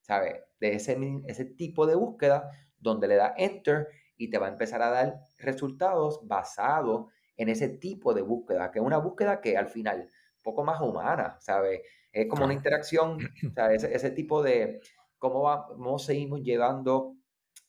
[0.00, 0.42] ¿sabes?
[0.60, 4.82] De ese, ese tipo de búsqueda, donde le da enter y te va a empezar
[4.82, 7.06] a dar resultados basados
[7.36, 10.10] en ese tipo de búsqueda, que es una búsqueda que al final
[10.42, 11.82] poco más humana, ¿sabes?
[12.12, 13.18] Es como una interacción,
[13.70, 14.80] Ese, ese, tipo de
[15.18, 17.16] cómo, vamos seguimos llevando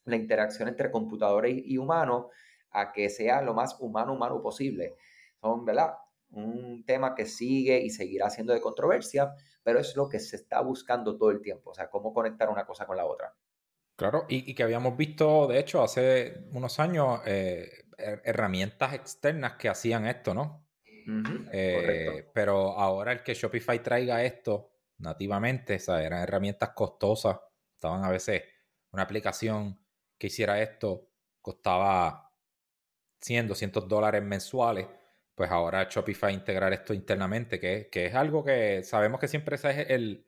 [0.06, 2.28] la interacción entre computadores y, humanos
[2.72, 4.96] a que sea lo más humano humano posible.
[5.42, 5.96] Son, ¿verdad?
[6.32, 10.62] Un tema que sigue y seguirá siendo de controversia, pero es lo que se está
[10.62, 13.34] buscando todo el tiempo, o sea, cómo conectar una cosa con la otra.
[13.96, 17.68] Claro, y, que habíamos visto, de hecho, hace unos años, eh,
[17.98, 20.68] herramientas externas que hacían esto, ¿no?
[21.52, 27.40] Eh, pero ahora el que Shopify traiga esto nativamente, o sea, eran herramientas costosas,
[27.74, 28.44] estaban a veces
[28.92, 29.80] una aplicación
[30.18, 31.10] que hiciera esto
[31.42, 32.34] costaba
[33.22, 34.88] 100, 200 dólares mensuales,
[35.38, 39.88] pues ahora Shopify integrar esto internamente, que, es algo que sabemos que siempre esa es
[39.92, 40.26] el,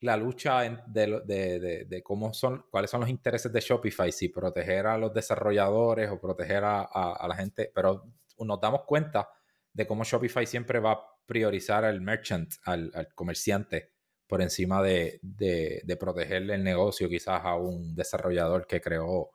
[0.00, 5.14] la lucha de, cómo son, cuáles son los intereses de Shopify, si proteger a los
[5.14, 8.04] desarrolladores o proteger a, a la gente, pero
[8.38, 9.30] nos damos cuenta
[9.72, 13.92] de cómo Shopify siempre va a priorizar al merchant, al, comerciante,
[14.26, 19.30] por encima de, de, protegerle el negocio quizás a un desarrollador que creó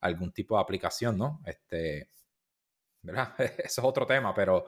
[0.00, 1.40] algún tipo de aplicación, ¿no?
[1.44, 2.08] Este,
[3.02, 3.34] ¿verdad?
[3.38, 4.64] Eso es otro tema, pero,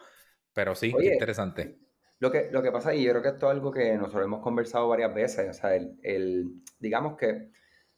[0.53, 1.79] pero sí, interesante.
[2.19, 4.41] Lo que, lo que pasa, y yo creo que esto es algo que nosotros hemos
[4.43, 7.51] conversado varias veces, o sea, el, el digamos que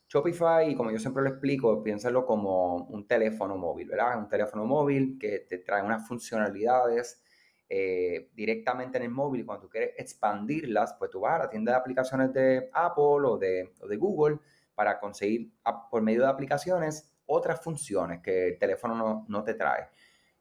[0.09, 4.19] Shopify, como yo siempre lo explico, piénsalo como un teléfono móvil, ¿verdad?
[4.19, 7.23] Un teléfono móvil que te trae unas funcionalidades
[7.69, 11.51] eh, directamente en el móvil y cuando tú quieres expandirlas, pues tú vas a la
[11.51, 14.39] tienda de aplicaciones de Apple o de, de Google
[14.75, 15.51] para conseguir
[15.91, 19.89] por medio de aplicaciones otras funciones que el teléfono no, no te trae.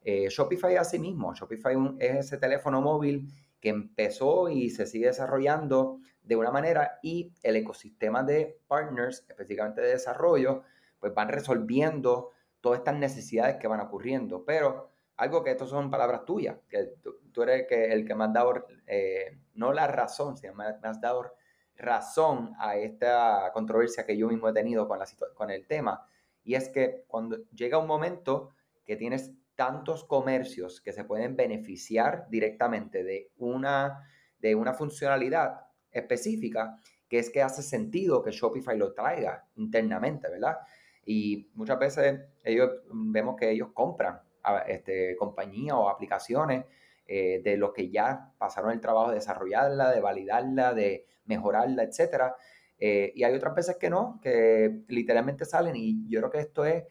[0.04, 3.26] Eh, Shopify así mismo, Shopify es ese teléfono móvil
[3.58, 9.80] que empezó y se sigue desarrollando de una manera y el ecosistema de partners, específicamente
[9.80, 10.62] de desarrollo,
[10.98, 14.44] pues van resolviendo todas estas necesidades que van ocurriendo.
[14.44, 16.94] Pero algo que esto son palabras tuyas, que
[17.32, 21.32] tú, eres el que me has dado, eh, no la razón, sino me, has dado
[21.76, 26.06] razón a esta controversia que yo mismo he tenido con, la, con el tema.
[26.42, 28.50] Y es que cuando llega un momento
[28.84, 36.76] que tienes tantos comercios que se pueden beneficiar directamente de una, de una funcionalidad específica,
[37.08, 40.58] que es que hace sentido que Shopify lo traiga internamente, ¿verdad?
[41.06, 44.20] Y muchas veces ellos vemos que ellos compran
[44.66, 46.64] este, compañías o aplicaciones
[47.06, 52.32] eh, de los que ya pasaron el trabajo de desarrollarla, de validarla, de mejorarla, etc.
[52.78, 56.64] Eh, y hay otras veces que no, que literalmente salen y yo creo que esto
[56.64, 56.84] es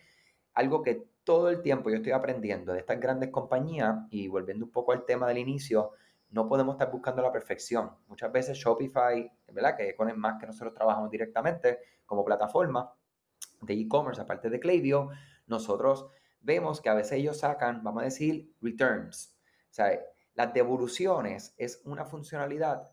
[0.53, 4.71] algo que todo el tiempo yo estoy aprendiendo de estas grandes compañías y volviendo un
[4.71, 5.91] poco al tema del inicio,
[6.29, 7.91] no podemos estar buscando la perfección.
[8.07, 9.77] Muchas veces Shopify, ¿verdad?
[9.77, 12.91] Que con más que nosotros trabajamos directamente como plataforma
[13.61, 15.09] de e-commerce, aparte de Klaviyo,
[15.47, 16.07] nosotros
[16.41, 19.37] vemos que a veces ellos sacan, vamos a decir, returns.
[19.69, 19.99] O sea,
[20.33, 22.89] las devoluciones es una funcionalidad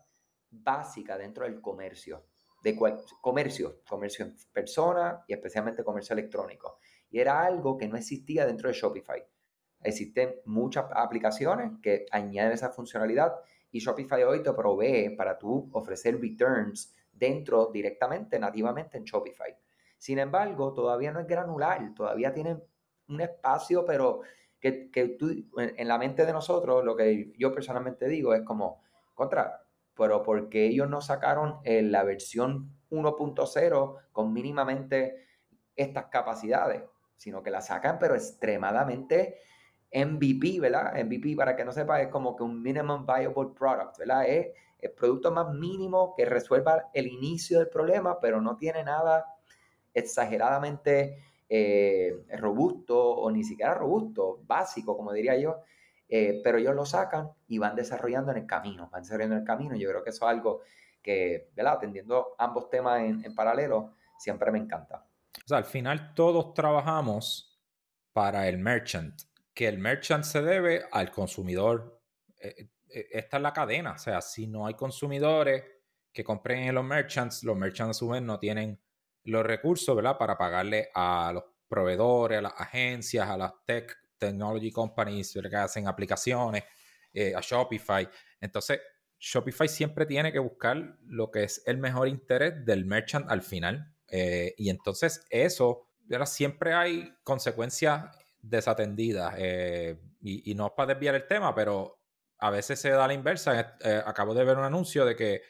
[0.51, 2.25] básica dentro del comercio,
[2.63, 2.77] de
[3.21, 6.79] comercio, comercio en persona y especialmente comercio electrónico.
[7.11, 9.23] Y era algo que no existía dentro de Shopify.
[9.83, 13.33] Existen muchas aplicaciones que añaden esa funcionalidad
[13.71, 19.55] y Shopify hoy te provee para tú ofrecer returns dentro directamente, nativamente en Shopify.
[19.97, 22.63] Sin embargo, todavía no es granular, todavía tienen
[23.07, 24.21] un espacio, pero
[24.59, 28.81] que, que tú, en la mente de nosotros, lo que yo personalmente digo es como,
[29.13, 29.63] contra,
[29.95, 35.27] pero porque ellos no sacaron eh, la versión 1.0 con mínimamente
[35.75, 36.83] estas capacidades,
[37.21, 39.37] sino que la sacan, pero extremadamente
[39.93, 40.93] MVP, ¿verdad?
[40.95, 44.25] MVP, para que no sepa, es como que un minimum viable product, ¿verdad?
[44.27, 44.47] Es
[44.79, 49.23] el producto más mínimo que resuelva el inicio del problema, pero no tiene nada
[49.93, 55.57] exageradamente eh, robusto o ni siquiera robusto, básico, como diría yo,
[56.09, 59.47] eh, pero ellos lo sacan y van desarrollando en el camino, van desarrollando en el
[59.47, 59.75] camino.
[59.75, 60.61] Yo creo que eso es algo
[61.03, 61.73] que, ¿verdad?
[61.73, 65.05] Atendiendo ambos temas en, paralelo, siempre me encanta.
[65.45, 67.59] O sea, al final todos trabajamos
[68.13, 69.21] para el merchant,
[69.53, 72.01] que el merchant se debe al consumidor.
[72.37, 75.63] Eh, esta es la cadena, o sea, si no hay consumidores
[76.11, 78.81] que compren en los merchants, los merchants a su vez no tienen
[79.23, 80.17] los recursos, ¿verdad?
[80.17, 85.87] Para pagarle a los proveedores, a las agencias, a las tech, technology companies que hacen
[85.87, 86.63] aplicaciones,
[87.13, 88.07] eh, a Shopify.
[88.39, 88.81] Entonces,
[89.19, 93.90] Shopify siempre tiene que buscar lo que es el mejor interés del merchant al final.
[94.11, 96.25] Eh, y entonces eso, ¿verdad?
[96.25, 98.05] siempre hay consecuencias
[98.41, 99.33] desatendidas.
[99.37, 101.99] Eh, y, no es para desviar el tema, pero
[102.37, 103.77] a veces se da la inversa.
[104.05, 105.41] acabo de ver un anuncio de que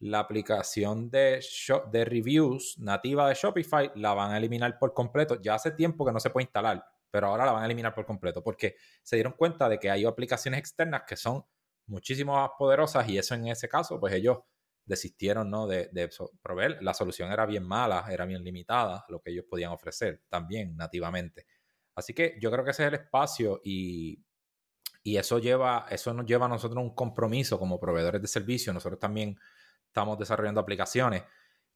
[0.00, 1.44] la aplicación de,
[1.92, 5.40] de reviews nativa de Shopify la van a eliminar por completo.
[5.40, 8.06] Ya hace tiempo que no se puede instalar, pero ahora la van a eliminar por
[8.06, 11.44] completo porque se dieron cuenta de que hay aplicaciones externas que son
[11.86, 14.38] muchísimo más poderosas y eso en ese caso, pues ellos
[14.88, 15.66] desistieron ¿no?
[15.66, 16.10] de, de
[16.42, 16.78] proveer.
[16.82, 21.46] La solución era bien mala, era bien limitada, lo que ellos podían ofrecer también nativamente.
[21.94, 24.24] Así que yo creo que ese es el espacio y,
[25.02, 28.72] y eso, lleva, eso nos lleva a nosotros un compromiso como proveedores de servicios.
[28.74, 29.38] Nosotros también
[29.86, 31.24] estamos desarrollando aplicaciones,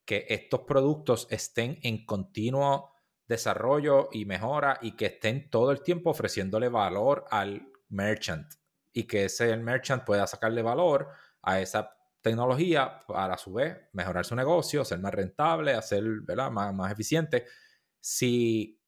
[0.05, 2.93] que estos productos estén en continuo
[3.27, 8.53] desarrollo y mejora y que estén todo el tiempo ofreciéndole valor al merchant
[8.93, 11.09] y que ese merchant pueda sacarle valor
[11.43, 16.03] a esa tecnología para a su vez mejorar su negocio, ser más rentable, hacer
[16.51, 17.47] Más, más eficiente.
[18.01, 18.81] Si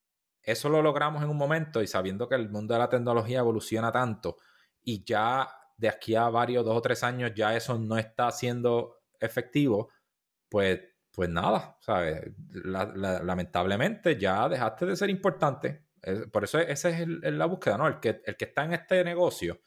[0.43, 3.91] eso lo logramos en un momento y sabiendo que el mundo de la tecnología evoluciona
[3.91, 4.37] tanto
[4.83, 9.01] y ya de aquí a varios, dos o tres años ya eso no está siendo
[9.19, 9.91] efectivo,
[10.49, 10.81] pues,
[11.11, 12.23] pues nada, ¿sabes?
[12.53, 15.87] lamentablemente ya dejaste de ser importante.
[16.31, 17.89] por eso esa es la búsqueda, ¿no?
[17.89, 19.61] El que, el que está en este negocio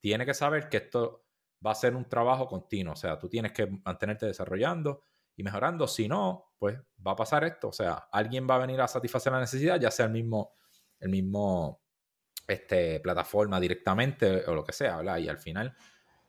[0.00, 1.25] tiene que saber que esto
[1.64, 5.02] va a ser un trabajo continuo, o sea, tú tienes que mantenerte desarrollando
[5.36, 8.80] y mejorando, si no, pues va a pasar esto, o sea, alguien va a venir
[8.80, 10.52] a satisfacer la necesidad, ya sea el mismo,
[10.98, 11.80] el mismo
[12.46, 15.18] este, plataforma directamente o lo que sea, ¿verdad?
[15.18, 15.74] Y al final,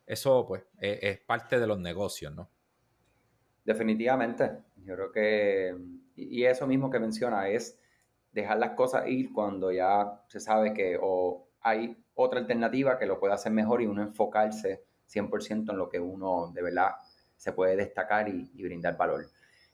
[0.05, 2.49] eso pues es parte de los negocios, ¿no?
[3.63, 5.75] Definitivamente, yo creo que,
[6.15, 7.79] y eso mismo que menciona, es
[8.31, 13.19] dejar las cosas ir cuando ya se sabe que o hay otra alternativa que lo
[13.19, 16.91] puede hacer mejor y uno enfocarse 100% en lo que uno de verdad
[17.35, 19.25] se puede destacar y, brindar valor.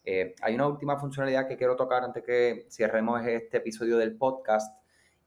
[0.06, 4.78] Eh, hay una última funcionalidad que quiero tocar antes que cerremos este episodio del podcast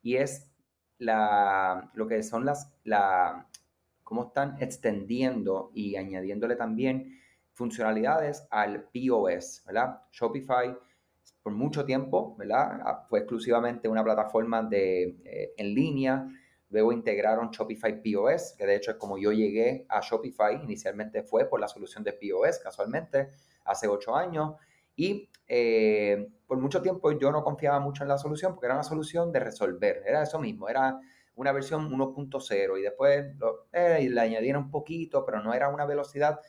[0.03, 0.51] y es
[0.99, 3.49] la, lo que son las, la,
[4.05, 7.19] cómo están extendiendo y añadiéndole también
[7.53, 10.03] funcionalidades al POS, ¿verdad?
[10.13, 10.77] Shopify
[11.43, 12.81] por mucho tiempo, ¿verdad?
[12.85, 16.29] Ah, fue exclusivamente una plataforma de, eh, en línea.
[16.71, 20.63] Luego integraron Shopify POS, que de hecho es como yo llegué a Shopify.
[20.63, 23.31] Inicialmente fue por la solución de POS, casualmente,
[23.65, 24.55] hace ocho años.
[24.97, 28.83] Y eh, por mucho tiempo yo no confiaba mucho en la solución porque era una
[28.83, 30.03] solución de resolver.
[30.07, 30.99] Era eso mismo, era
[31.37, 33.27] una versión 1.0 y después
[33.73, 36.41] eh, le añadieron un poquito, pero no era una velocidad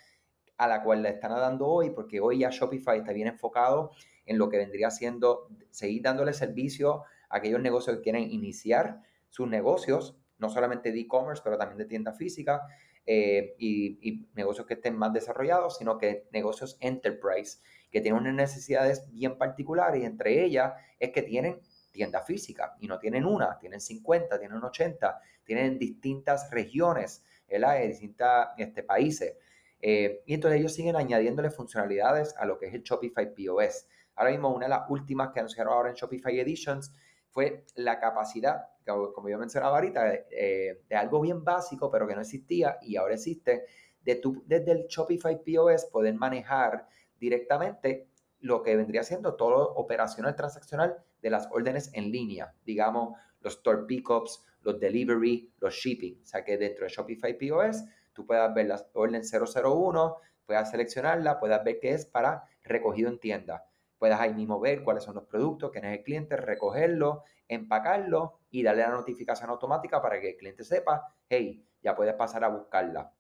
[0.57, 3.91] a la cual le están dando hoy, porque hoy ya Shopify está bien enfocado
[4.25, 9.47] en lo que vendría siendo seguir dándole servicio a aquellos negocios que quieren iniciar sus
[9.47, 12.61] negocios, no solamente de e-commerce, pero también de tienda física
[13.05, 17.59] eh, y, negocios que estén más desarrollados, sino que negocios enterprise,
[17.89, 21.61] que tienen unas necesidades bien particulares y entre ellas es que tienen
[21.91, 27.81] tienda física y no tienen una, tienen 50, tienen 80, tienen distintas regiones, ¿verdad?
[27.81, 29.37] En distintos este, países.
[29.79, 33.87] Eh, y entonces ellos siguen añadiéndole funcionalidades a lo que es el Shopify POS.
[34.15, 36.93] Ahora mismo, una de las últimas que anunciaron ahora en Shopify Editions
[37.37, 38.69] fue la capacidad,
[39.13, 43.13] como yo mencionaba ahorita, de, de algo bien básico, pero que no existía y ahora
[43.13, 43.65] existe,
[44.01, 46.87] de tú desde el Shopify POS poder manejar
[47.19, 48.07] directamente
[48.39, 53.83] lo que vendría siendo todo operacional transaccional de las órdenes en línea, digamos, los store
[53.85, 56.19] pickups, los delivery, los shipping.
[56.23, 57.83] O sea que dentro de Shopify POS
[58.13, 60.15] tú puedas ver la orden 001,
[60.47, 63.67] puedas seleccionarla, puedas ver qué es para recogido en tienda.
[63.97, 68.63] Puedas ahí mismo ver cuáles son los productos, quién es el cliente, recogerlo, empacarlo y
[68.63, 73.11] darle la notificación automática para que el cliente sepa, hey, ya puedes pasar a buscarla.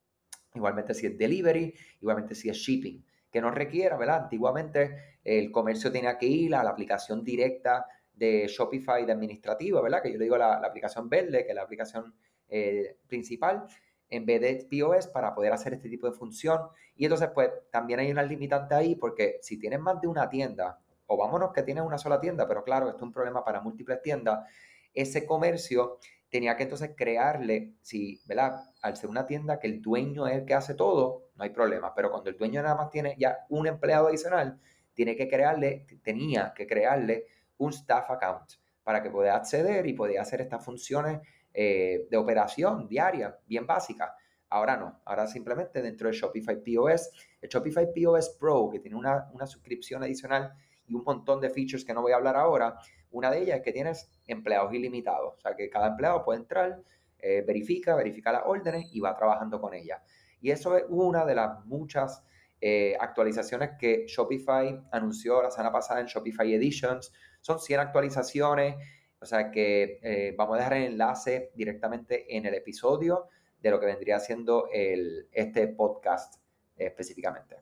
[0.53, 4.23] Igualmente si es delivery, igualmente si es shipping, que no requiera, ¿verdad?
[4.23, 10.01] Antiguamente el comercio tenía que ir a la aplicación directa de Shopify de administrativo, ¿verdad?
[10.01, 12.15] Que yo le digo la, la aplicación verde, que es la aplicación
[12.49, 13.65] eh, principal,
[14.09, 16.61] en vez de POS para poder hacer este tipo de función.
[16.95, 20.79] Y entonces, pues también hay una limitante ahí porque si tienes más de una tienda,
[21.07, 24.01] o vámonos que tienes una sola tienda, pero claro, esto es un problema para múltiples
[24.01, 24.45] tiendas,
[24.93, 25.99] ese comercio
[26.29, 28.61] tenía que entonces crearle, si, ¿verdad?
[28.81, 31.93] Al ser una tienda que el dueño es el que hace todo, no hay problema,
[31.95, 34.59] pero cuando el dueño nada más tiene ya un empleado adicional,
[34.93, 37.27] tiene que crearle, tenía que crearle
[37.57, 38.51] un staff account
[38.83, 41.19] para que pueda acceder y pueda hacer estas funciones
[41.59, 44.15] eh, de operación diaria, bien básica.
[44.47, 47.09] Ahora no, ahora simplemente dentro de Shopify POS,
[47.41, 50.53] el Shopify POS Pro, que tiene una, suscripción adicional
[50.85, 52.77] y un montón de features que no voy a hablar ahora,
[53.09, 56.79] una de ellas es que tienes empleados ilimitados, o sea que cada empleado puede entrar,
[57.17, 59.99] eh, verifica, verifica las órdenes y va trabajando con ellas.
[60.39, 62.23] Y eso es una de las muchas
[62.61, 67.11] eh, actualizaciones que Shopify anunció la semana pasada en Shopify Editions.
[67.41, 68.75] Son 100 actualizaciones
[69.19, 73.27] o sea que eh, vamos a dejar el enlace directamente en el episodio
[73.59, 76.35] de lo que vendría siendo el, este podcast
[76.75, 77.57] específicamente.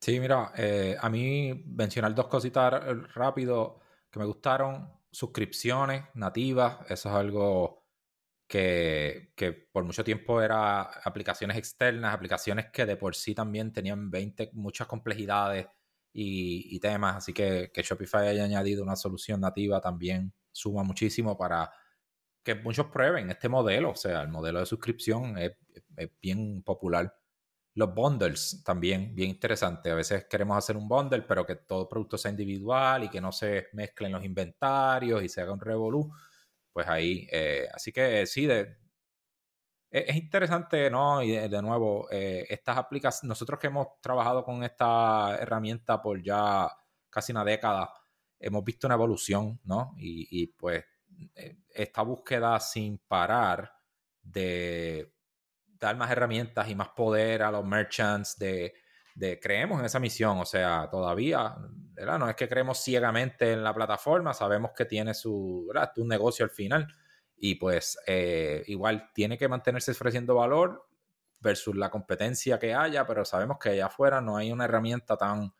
[0.00, 2.72] Sí, mira, eh, a mí mencionar dos cositas
[3.14, 3.80] rápido
[4.10, 4.92] que me gustaron.
[5.10, 7.86] Suscripciones nativas, eso es algo
[8.46, 9.32] que,
[9.72, 14.86] por mucho tiempo era aplicaciones externas, aplicaciones que de por sí también tenían 20, muchas
[14.86, 15.66] complejidades
[16.18, 21.70] y, temas, así que, que Shopify haya añadido una solución nativa también suma muchísimo para
[22.42, 25.52] que muchos prueben este modelo, o sea, el modelo de suscripción es,
[26.22, 27.14] bien popular.
[27.74, 29.90] Los bundles también, bien interesante.
[29.90, 33.32] A veces queremos hacer un bundle, pero que todo producto sea individual y que no
[33.32, 36.10] se mezclen los inventarios y se haga un revolú.
[36.72, 38.76] Pues ahí, eh, así que sí, de,
[40.06, 41.22] es interesante, ¿no?
[41.22, 46.68] Y de, nuevo, eh, estas aplicaciones, nosotros que hemos trabajado con esta herramienta por ya
[47.08, 47.90] casi una década,
[48.38, 49.94] hemos visto una evolución, ¿no?
[49.96, 50.84] Y, pues
[51.34, 53.72] eh, esta búsqueda sin parar
[54.22, 55.14] de
[55.64, 58.74] dar más herramientas y más poder a los merchants, de,
[59.14, 61.56] de creemos en esa misión, o sea, todavía,
[61.94, 62.18] ¿verdad?
[62.18, 65.92] No es que creemos ciegamente en la plataforma, sabemos que tiene su, ¿verdad?
[65.96, 66.86] un negocio al final
[67.36, 70.88] y pues eh, igual tiene que mantenerse ofreciendo valor
[71.38, 75.52] versus la competencia que haya, pero sabemos que allá afuera no hay una herramienta tan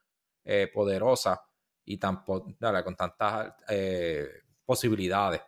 [0.45, 1.43] eh, poderosa
[1.85, 4.29] y tan con tantas eh,
[4.65, 5.43] posibilidades.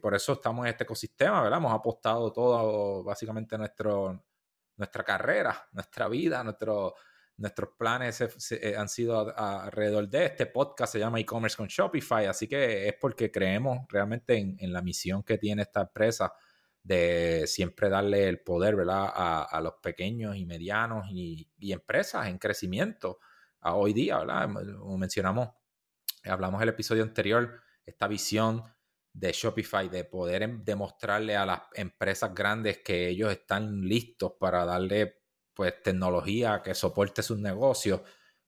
[0.00, 1.58] por eso estamos en este ecosistema, ¿verdad?
[1.58, 4.22] Hemos apostado todo, básicamente nuestro,
[4.76, 6.94] nuestra carrera, nuestra vida, nuestro,
[7.36, 12.46] nuestros planes eh, han sido alrededor de este podcast, se llama e-commerce con Shopify, así
[12.46, 16.32] que es porque creemos realmente en, la misión que tiene esta empresa
[16.82, 19.10] de siempre darle el poder ¿verdad?
[19.14, 23.18] A, los pequeños y medianos y, empresas en crecimiento
[23.60, 24.48] a hoy día, ¿verdad?
[24.78, 25.48] Como mencionamos,
[26.24, 28.62] hablamos el episodio anterior, esta visión
[29.14, 34.64] de Shopify de poder em, demostrarle a las empresas grandes que ellos están listos para
[34.64, 35.23] darle
[35.54, 38.02] pues tecnología que soporte sus negocios,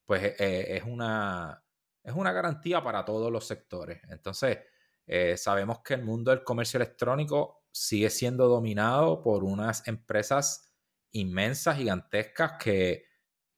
[0.05, 1.63] pues eh, es una
[2.07, 4.01] es una garantía para todos los sectores.
[4.09, 4.59] Entonces,
[5.07, 10.73] eh, sabemos que el mundo del comercio electrónico sigue siendo dominado por unas empresas
[11.11, 13.07] inmensas, gigantescas, que,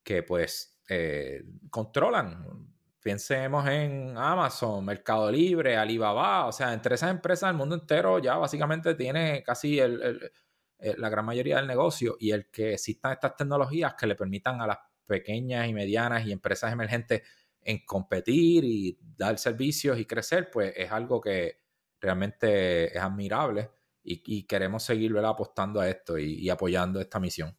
[0.02, 2.74] que pues eh, controlan.
[3.00, 8.36] Pensemos en Amazon, Mercado Libre, Alibaba, o sea, entre esas empresas el mundo entero ya
[8.36, 10.32] básicamente tiene casi el,
[10.78, 14.66] la gran mayoría del negocio y el que existan estas tecnologías que le permitan a
[14.66, 17.22] las pequeñas y medianas y empresas emergentes
[17.62, 21.58] en competir y dar servicios y crecer, pues es algo que
[22.00, 23.70] realmente es admirable
[24.02, 27.54] y, queremos seguir apostando a esto y, apoyando esta misión.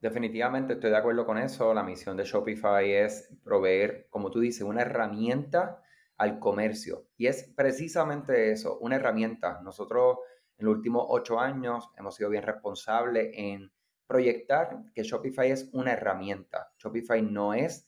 [0.00, 1.72] Definitivamente estoy de acuerdo con eso.
[1.74, 5.82] La misión de Shopify es proveer, como tú dices, una herramienta
[6.16, 7.08] al comercio.
[7.16, 9.60] Y es precisamente eso, una herramienta.
[9.62, 10.18] Nosotros
[10.58, 13.72] en los últimos ocho años hemos sido bien responsables en
[14.06, 16.72] proyectar que Shopify es una herramienta.
[16.78, 17.86] Shopify no es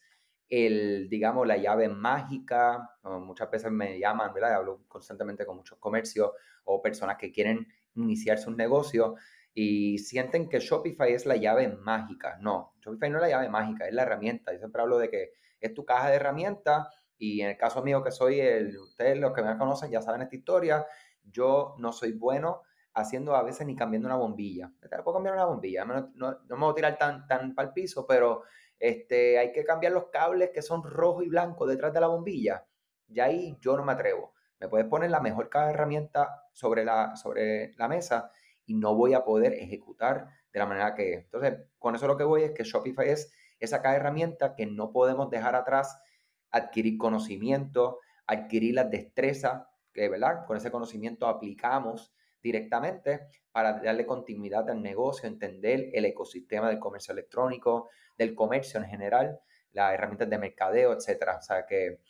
[0.49, 4.55] el, digamos, la llave mágica, muchas veces me llaman, ¿verdad?
[4.55, 6.33] Hablo constantemente con muchos comercios
[6.65, 9.17] o personas que quieren iniciarse un negocio
[9.53, 12.39] y sienten que Shopify es la llave mágica.
[12.41, 14.53] No, Shopify no es la llave mágica, es la herramienta.
[14.53, 18.03] Yo siempre hablo de que es tu caja de herramientas y en el caso mío
[18.03, 20.85] que soy el, ustedes los que me conocen ya saben esta historia,
[21.25, 22.63] yo no soy bueno
[22.95, 24.73] haciendo a veces ni cambiando una bombilla.
[24.81, 27.75] Te puedo cambiar una bombilla, no, no, me voy a tirar tan, tan para el
[27.75, 28.43] piso, pero
[28.79, 32.67] este, hay que cambiar los cables que son rojo y blanco detrás de la bombilla.
[33.09, 34.35] Y ahí yo no me atrevo.
[34.61, 38.31] Me puedes poner la mejor herramienta sobre la, sobre la mesa
[38.67, 41.25] y no voy a poder ejecutar de la manera que es.
[41.25, 45.31] Entonces, con eso lo que voy es que Shopify es esa herramienta que no podemos
[45.31, 46.01] dejar atrás,
[46.51, 50.45] adquirir conocimiento, adquirir las destrezas, que ¿verdad?
[50.47, 57.13] con ese conocimiento aplicamos directamente para darle continuidad al negocio, entender el ecosistema del comercio
[57.13, 57.89] electrónico,
[58.19, 59.41] del comercio en general,
[59.73, 61.39] las herramientas de mercadeo, etcétera.
[61.39, 62.01] O sea que,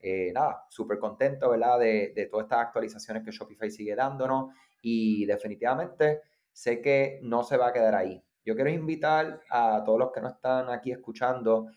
[0.00, 1.78] eh, nada, súper contento, ¿verdad?
[1.78, 7.68] De, todas estas actualizaciones que Shopify sigue dándonos y definitivamente sé que no se va
[7.68, 8.20] a quedar ahí.
[8.44, 11.68] Yo quiero invitar a todos los que no están aquí escuchando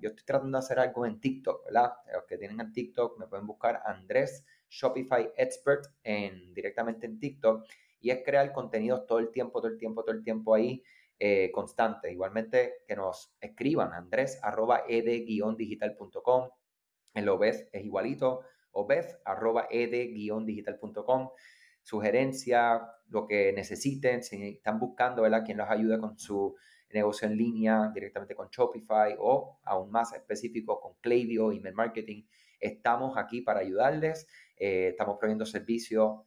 [0.00, 1.92] yo estoy tratando de hacer algo en TikTok, ¿verdad?
[2.12, 7.66] Los que tienen en TikTok me pueden buscar Andrés Shopify Expert en, directamente en TikTok
[8.00, 10.82] y es crear contenidos todo el tiempo, todo el tiempo, todo el tiempo ahí
[11.18, 12.10] eh, constante.
[12.10, 16.48] Igualmente que nos escriban andrés arroba ed-digital.com.
[17.14, 18.40] En lo ves es igualito,
[18.72, 21.30] obez arroba ed-digital.com.
[21.82, 25.44] Sugerencia, lo que necesiten, si están buscando, ¿verdad?
[25.44, 26.56] Quien los ayude con su
[26.90, 32.22] negocio en línea directamente con Shopify o aún más específico con Klaviyo, email marketing.
[32.62, 34.28] Estamos aquí para ayudarles.
[34.56, 36.20] Eh, estamos proveyendo servicios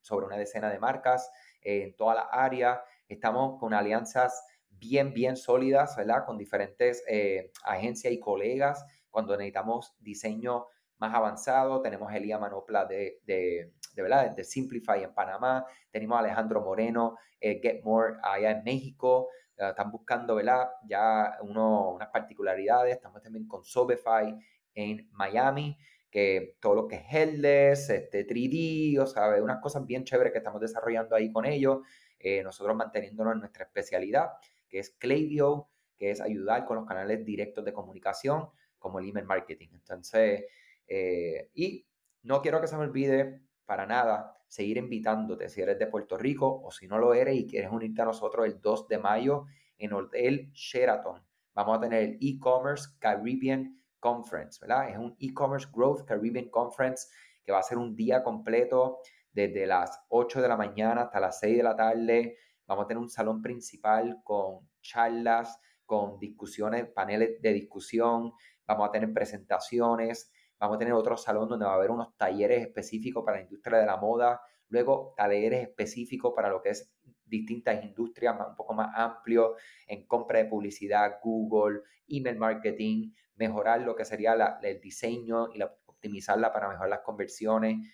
[0.00, 2.82] sobre una decena de marcas eh, en toda la área.
[3.06, 6.24] Estamos con alianzas bien, bien sólidas, ¿verdad?
[6.24, 8.86] Con diferentes eh, agencias y colegas.
[9.10, 10.66] Cuando necesitamos diseño
[10.98, 14.30] más avanzado, tenemos Elia Manopla de, de, de, ¿verdad?
[14.30, 20.70] de Simplify en Panamá, tenemos Alejandro Moreno, Get More allá en México, están buscando ¿verdad?
[20.86, 24.34] ya uno, unas particularidades, estamos también con Sobify
[24.76, 25.76] en Miami,
[26.10, 30.38] que todo lo que es headless, este 3D, o sea, unas cosas bien chéveres que
[30.38, 31.80] estamos desarrollando ahí con ellos,
[32.20, 34.30] eh, nosotros manteniéndonos en nuestra especialidad,
[34.68, 38.48] que es Klaviyo, que es ayudar con los canales directos de comunicación,
[38.78, 39.68] como el email marketing.
[39.72, 40.44] Entonces,
[40.86, 41.86] eh, y
[42.22, 46.62] no quiero que se me olvide para nada seguir invitándote si eres de Puerto Rico
[46.62, 49.46] o si no lo eres y quieres unirte a nosotros el 2 de mayo
[49.78, 51.22] en Hotel Sheraton.
[51.54, 54.88] Vamos a tener el e-commerce Caribbean Conference, ¿verdad?
[54.88, 57.08] Es un e-commerce Growth Caribbean Conference
[57.44, 59.00] que va a ser un día completo
[59.32, 62.36] desde las 8 de la mañana hasta las 6 de la tarde.
[62.68, 68.32] Vamos a tener un salón principal con charlas, con discusiones, paneles de discusión.
[68.64, 70.30] Vamos a tener presentaciones.
[70.60, 73.78] Vamos a tener otro salón donde va a haber unos talleres específicos para la industria
[73.78, 74.40] de la moda.
[74.68, 76.94] Luego, talleres específicos para lo que es
[77.26, 79.56] distintas industrias un poco más amplio
[79.86, 85.74] en compra de publicidad, Google, email marketing, mejorar lo que sería el diseño y la,
[85.96, 87.88] optimizarla para mejorar las conversiones,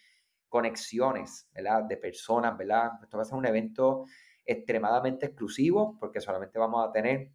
[0.49, 1.49] conexiones.
[1.89, 2.93] De personas, ¿verdad?
[3.03, 4.05] Esto va a ser un evento
[4.45, 7.31] extremadamente exclusivo porque solamente vamos a tener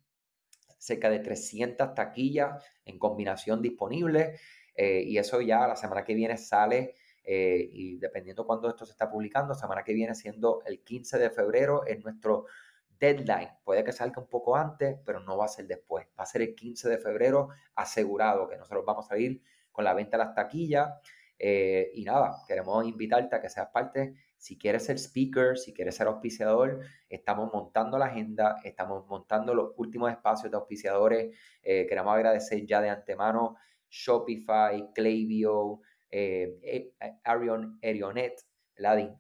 [0.77, 4.39] cerca de 300 taquillas en combinación disponibles
[4.75, 6.95] eh, y eso ya la semana que viene sale
[7.30, 11.30] eh, y dependiendo cuándo esto se está publicando, semana que viene siendo el 15 de
[11.30, 12.45] febrero es nuestro
[12.97, 13.49] deadline.
[13.65, 16.07] Puede que salga un poco antes, pero no va a ser después.
[16.17, 19.41] Va a ser el 15 de febrero asegurado que nosotros vamos a ir
[19.73, 20.89] con la venta de las taquillas.
[21.38, 24.13] Eh, y nada, queremos invitarte a que seas parte.
[24.38, 29.73] Si quieres ser speaker, si quieres ser auspiciador, estamos montando la agenda, estamos montando los
[29.75, 31.36] últimos espacios de auspiciadores.
[31.61, 33.57] Eh, queremos agradecer ya de antemano
[33.89, 36.93] Shopify, Klaviyo, eh, eh,
[37.23, 38.41] Arion, Arionet,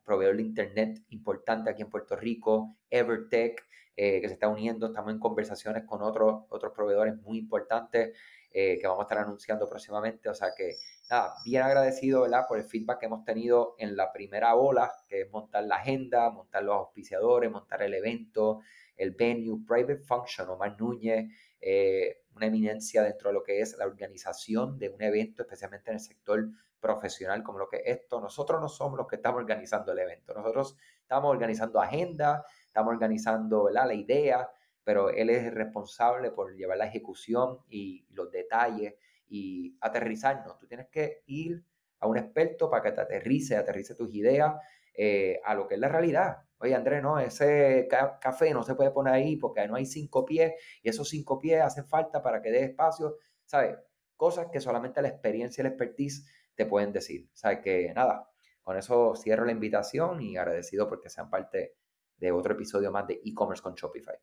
[0.03, 3.65] proveedor de Internet importante aquí en Puerto Rico, Evertech,
[3.95, 8.15] eh, que se está uniendo, estamos en conversaciones con otros, otros proveedores muy importantes
[8.49, 10.77] que vamos a estar anunciando próximamente, o sea que
[11.11, 12.45] nada, bien agradecido ¿verdad?
[12.47, 16.31] por el feedback que hemos tenido en la primera ola, que es montar la agenda,
[16.31, 18.61] montar los auspiciadores, montar el evento,
[18.95, 21.31] el venue, Private Function, Omar Núñez,
[21.61, 25.95] eh, una eminencia dentro de lo que es la organización de un evento, especialmente en
[25.95, 26.47] el sector
[26.79, 28.21] profesional como lo que es esto.
[28.21, 33.69] Nosotros no somos los que estamos organizando el evento, nosotros estamos organizando agenda, estamos organizando
[33.69, 34.49] la idea,
[34.83, 38.93] pero él es responsable por llevar la ejecución y los detalles
[39.27, 40.57] y aterrizarnos.
[40.57, 41.63] Tú tienes que ir
[41.99, 44.55] a un experto para que te aterrice, aterrice tus ideas
[44.93, 46.46] eh, a lo que es la realidad.
[46.59, 47.87] Oye, Andrés, no, ese
[48.19, 51.61] café no se puede poner ahí porque no hay cinco pies y esos cinco pies
[51.61, 53.77] hacen falta para que dé espacio, ¿sabes?
[54.15, 57.29] Cosas que solamente la experiencia y la expertise te pueden decir.
[57.33, 57.59] ¿Sabes?
[57.59, 58.29] Que nada,
[58.63, 61.75] con eso cierro la invitación y agradecido porque sean parte
[62.17, 64.15] de otro episodio más de e-commerce con Shopify.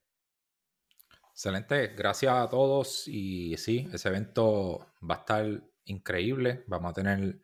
[1.31, 6.65] Excelente, gracias a todos y sí, ese evento va a estar increíble.
[6.67, 7.41] Vamos a tener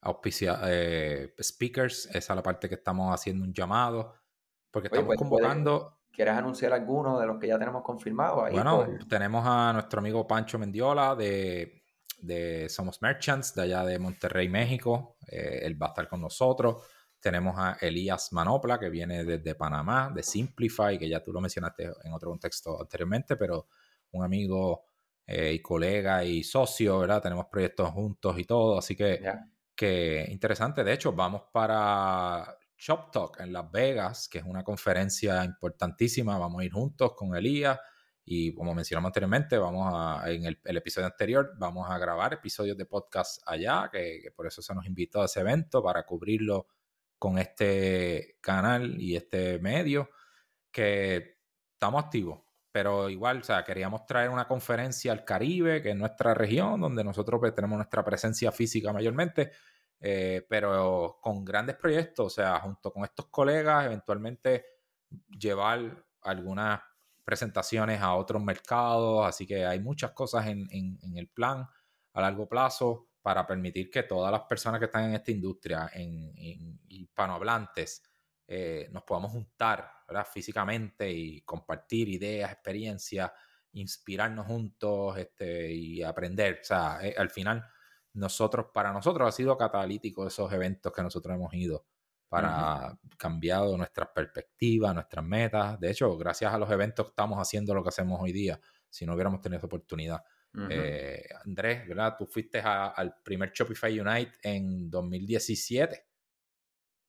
[0.00, 4.14] auspicia, eh, speakers, esa es la parte que estamos haciendo un llamado,
[4.72, 5.98] porque estamos pues, convocando...
[6.10, 8.50] ¿Quieres anunciar alguno de los que ya tenemos confirmados?
[8.50, 11.84] bueno, tenemos a nuestro amigo Pancho Mendiola de,
[12.18, 15.16] de, Somos Merchants, de allá de Monterrey, México.
[15.26, 16.82] Eh, él va a estar con nosotros.
[17.18, 21.90] Tenemos a Elías Manopla, que viene desde Panamá, de Simplify, que ya tú lo mencionaste
[22.04, 23.68] en otro contexto anteriormente, pero
[24.10, 24.84] un amigo
[25.26, 27.22] eh, y colega y socio, ¿verdad?
[27.22, 29.22] Tenemos proyectos juntos y todo, así que
[29.74, 30.84] que interesante.
[30.84, 36.36] De hecho, vamos para Shop Talk en Las Vegas, que es una conferencia importantísima.
[36.36, 37.78] Vamos a ir juntos con Elías
[38.24, 42.84] y como mencionamos anteriormente, vamos a, en el, episodio anterior, vamos a grabar episodios de
[42.86, 46.66] podcast allá, que, por eso se nos invitó a ese evento para cubrirlo
[47.20, 50.10] con este canal y este medio,
[50.72, 51.36] que
[51.74, 52.40] estamos activos.
[52.72, 57.04] Pero igual, o sea, queríamos traer una conferencia al Caribe, que es nuestra región, donde
[57.04, 59.52] nosotros pues, tenemos nuestra presencia física mayormente,
[60.04, 64.64] eh, pero con grandes proyectos, o sea, junto con estos colegas, eventualmente
[65.38, 66.80] llevar algunas
[67.24, 70.68] presentaciones a otros mercados, así que hay muchas cosas en,
[71.16, 71.64] el plan
[72.14, 76.80] a largo plazo para permitir que todas las personas que están en esta industria, en,
[76.88, 78.02] hispanohablantes,
[78.48, 79.88] eh, nos podamos juntar
[80.24, 83.30] físicamente y compartir ideas, experiencias,
[83.72, 86.58] inspirarnos juntos este, y aprender.
[86.60, 87.64] O sea, eh, al final,
[88.14, 91.84] nosotros, para nosotros ha sido catalítico esos eventos que nosotros hemos ido
[92.28, 95.78] para cambiar nuestras perspectivas, nuestras metas.
[95.78, 98.58] De hecho, gracias a los eventos estamos haciendo lo que hacemos hoy día,
[98.88, 100.22] si no hubiéramos tenido esa oportunidad.
[100.70, 102.14] Eh, Andrés, ¿verdad?
[102.18, 106.06] Tú fuiste al primer Shopify Unite en 2017.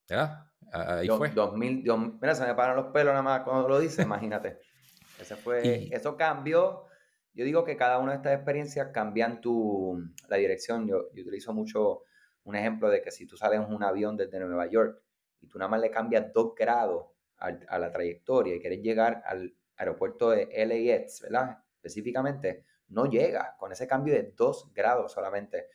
[0.10, 0.46] ¿Verdad?
[0.72, 1.30] Ahí fue.
[1.30, 1.84] 2000,
[2.22, 4.60] mira, se me paran los pelos nada más cuando lo dice, imagínate.
[5.20, 6.86] Ese fue, Eso cambió.
[7.34, 10.88] Yo digo que cada una de estas experiencias cambian tu, la dirección.
[10.88, 12.04] Yo, utilizo mucho
[12.44, 15.02] un ejemplo de que si tú sales en un avión desde Nueva York
[15.42, 17.08] y tú nada más le cambias dos grados
[17.38, 21.58] a, la trayectoria y quieres llegar al aeropuerto de LAX, ¿verdad?
[21.76, 25.68] Específicamente, no llega con ese cambio de dos grados solamente.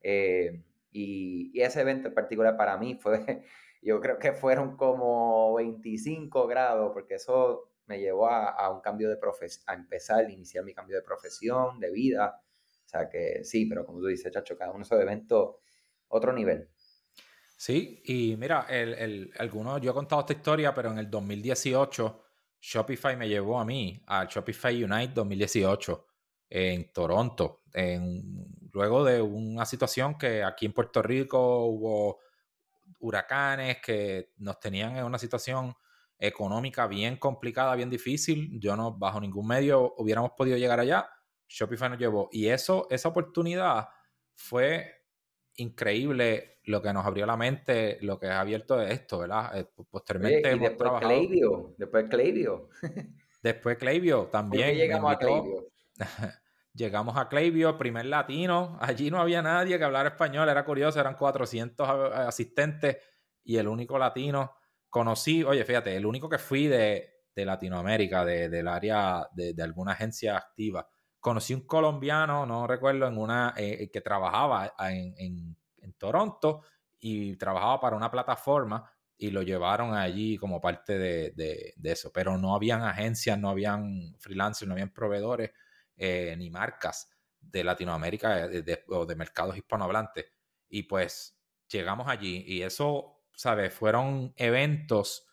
[0.00, 0.62] Eh,
[0.92, 3.42] y, y, ese evento en particular para mí fue
[3.82, 9.16] yo creo que fueron como 25 grados, porque eso me llevó a, un cambio de
[9.16, 12.40] profesión, a empezar, a iniciar mi cambio de profesión, de vida.
[12.84, 15.56] O sea que sí, pero como tú dices, chacho, cada uno de esos eventos,
[16.08, 16.68] otro nivel.
[17.56, 22.22] Sí, y mira, el, el, algunos, yo he contado esta historia, pero en el 2018
[22.60, 26.06] Shopify me llevó a mí al Shopify Unite 2018
[26.50, 28.22] en Toronto, en,
[28.72, 32.20] luego de una situación que aquí en Puerto Rico hubo
[33.00, 35.74] huracanes que nos tenían en una situación
[36.18, 38.58] económica bien complicada, bien difícil.
[38.60, 41.08] Yo no, bajo ningún medio hubiéramos podido llegar allá.
[41.48, 42.28] Shopify nos llevó.
[42.32, 43.88] Y eso, esa oportunidad
[44.34, 45.04] fue
[45.56, 49.56] increíble lo que nos abrió la mente, lo que ha abierto esto, ¿verdad?
[49.58, 52.68] Eh, posteriormente y después Clavio, después Clavio.
[53.42, 54.74] después Clavio también.
[54.76, 55.18] llegamos a
[56.74, 58.76] Llegamos a Clavio, primer latino.
[58.82, 60.46] Allí no había nadie que hablara español.
[60.46, 62.98] Era curioso, eran 400 asistentes
[63.42, 64.55] y el único latino.
[64.90, 70.88] Conocí, oye, fíjate, el único que fui de, Latinoamérica, del área de, alguna agencia activa.
[71.20, 75.56] Conocí un colombiano, no recuerdo, en una eh, eh, que trabajaba en,
[75.98, 76.62] Toronto
[76.98, 81.32] y trabajaba para una plataforma y lo llevaron allí como parte de,
[81.76, 82.10] de, eso.
[82.12, 85.52] Pero no habían agencias, no habían freelancers, no habían proveedores
[85.96, 87.08] eh, ni marcas
[87.40, 88.48] de Latinoamérica
[88.88, 90.26] o de mercados hispanohablantes.
[90.68, 93.72] Y pues llegamos allí y eso, ¿sabes?
[93.72, 95.28] Fueron eventos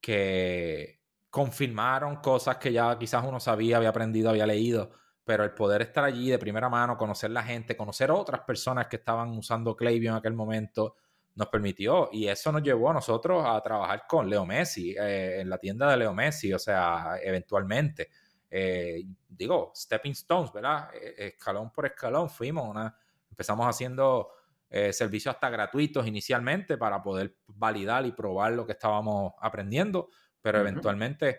[0.00, 1.00] que
[1.30, 4.90] confirmaron cosas que ya quizás uno sabía, había aprendido, había leído,
[5.24, 8.96] pero el poder estar allí de primera mano, conocer la gente, conocer otras personas que
[8.96, 10.96] estaban usando Klaviyo en aquel momento,
[11.36, 15.48] nos permitió y eso nos llevó a nosotros a trabajar con Leo Messi, eh, en
[15.48, 18.10] la tienda de Leo Messi, o sea, eventualmente.
[18.50, 20.90] Eh, digo, stepping stones, ¿verdad?
[20.94, 22.96] E, escalón por escalón fuimos, una,
[23.28, 24.28] empezamos haciendo
[24.76, 30.08] eh, servicios hasta gratuitos inicialmente para poder validar y probar lo que estábamos aprendiendo,
[30.42, 31.38] pero eventualmente,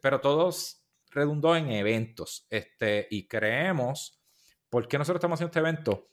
[0.00, 4.22] pero todos redundó en eventos, este, y creemos,
[4.70, 6.10] ¿por qué nosotros estamos haciendo este evento?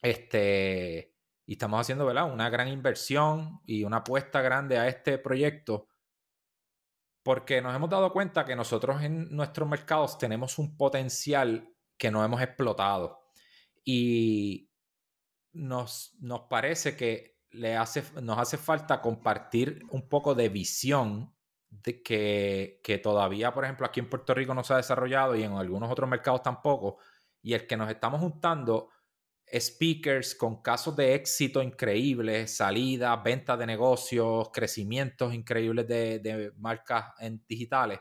[0.00, 2.32] Este, y estamos haciendo, ¿verdad?
[2.32, 5.88] Una gran inversión y una apuesta grande a este proyecto
[7.24, 12.24] porque nos hemos dado cuenta que nosotros en nuestros mercados tenemos un potencial que no
[12.24, 13.24] hemos explotado
[13.84, 14.70] y
[15.56, 21.34] nos, nos parece que le hace, nos hace falta compartir un poco de visión
[21.70, 25.42] de que, que todavía, por ejemplo, aquí en Puerto Rico no se ha desarrollado y
[25.42, 26.98] en algunos otros mercados tampoco,
[27.42, 28.90] y el que nos estamos juntando
[29.52, 37.44] speakers con casos de éxito increíbles, salidas, ventas de negocios, crecimientos increíbles de, marcas en
[37.48, 38.00] digitales.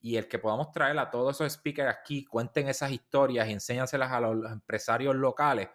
[0.00, 4.12] Y el que podamos traer a todos esos speakers aquí, cuenten esas historias y enséñanselas
[4.12, 5.68] a los empresarios locales,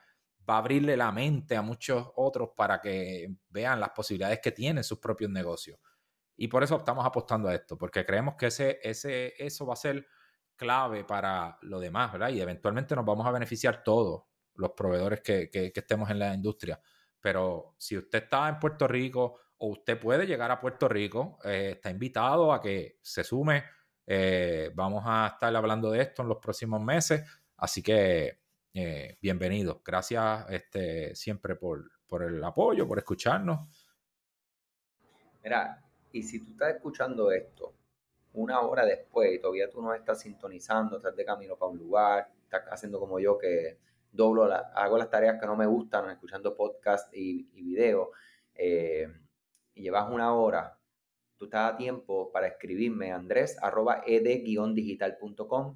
[0.50, 4.84] va a abrirle la mente a muchos otros para que vean las posibilidades que tienen
[4.84, 5.80] sus propios negocios.
[6.36, 9.78] Y por eso estamos apostando a esto, porque creemos que ese, ese, eso va a
[9.78, 10.08] ser
[10.56, 12.30] clave para lo demás, ¿verdad?
[12.30, 14.24] Y eventualmente nos vamos a beneficiar todos
[14.56, 16.80] los proveedores que, estemos en la industria.
[17.20, 21.74] Pero si usted está en Puerto Rico o usted puede llegar a Puerto Rico, eh,
[21.76, 23.64] está invitado a que se sume.
[24.06, 27.24] Eh, vamos a estar hablando de esto en los próximos meses.
[27.58, 28.41] Así que
[28.74, 29.82] eh, bienvenido.
[29.84, 31.92] Gracias este, siempre por,
[32.22, 33.88] el apoyo, por escucharnos.
[35.44, 37.74] Mira, y si tú estás escuchando esto
[38.34, 42.32] una hora después y todavía tú no estás sintonizando, estás de camino para un lugar,
[42.44, 43.78] estás haciendo como yo que
[44.12, 48.12] doblo, hago las tareas que no me gustan, escuchando podcast y, y video,
[48.56, 49.08] eh,
[49.74, 50.78] y llevas una hora,
[51.38, 55.76] tú estás a tiempo para escribirme andrés arroba ed-digital.com.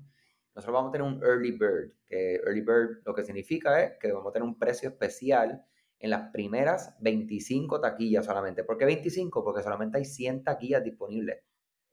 [0.56, 4.12] Nosotros vamos a tener un early bird, que early bird lo que significa es que
[4.12, 5.66] vamos a tener un precio especial
[6.00, 8.64] en las primeras 25 taquillas solamente.
[8.64, 9.44] ¿Por qué 25?
[9.44, 11.44] Porque solamente hay 100 taquillas disponibles.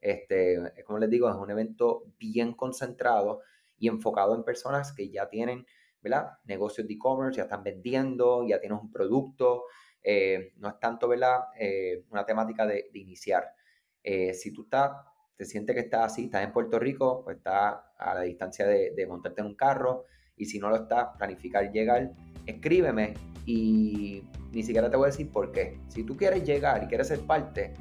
[0.01, 3.41] Este, como les digo, es un evento bien concentrado
[3.79, 5.67] y enfocado en personas que ya tienen
[6.03, 6.33] ¿verdad?
[6.45, 9.65] Negocios de e-commerce, ya están vendiendo, ya tienes un producto,
[10.03, 11.45] eh, no es tanto, ¿verdad?
[11.59, 13.55] Eh, una temática de, iniciar.
[14.03, 14.91] Eh, si tú estás,
[15.37, 19.07] te sientes que estás así, estás en Puerto Rico, pues estás a la distancia de,
[19.09, 20.05] montarte en un carro,
[20.37, 22.13] y si no lo estás, planificar llegar,
[22.47, 23.15] escríbeme
[23.45, 24.23] y
[24.53, 25.81] ni siquiera te voy a decir por qué.
[25.89, 27.75] Si tú quieres llegar y quieres ser parte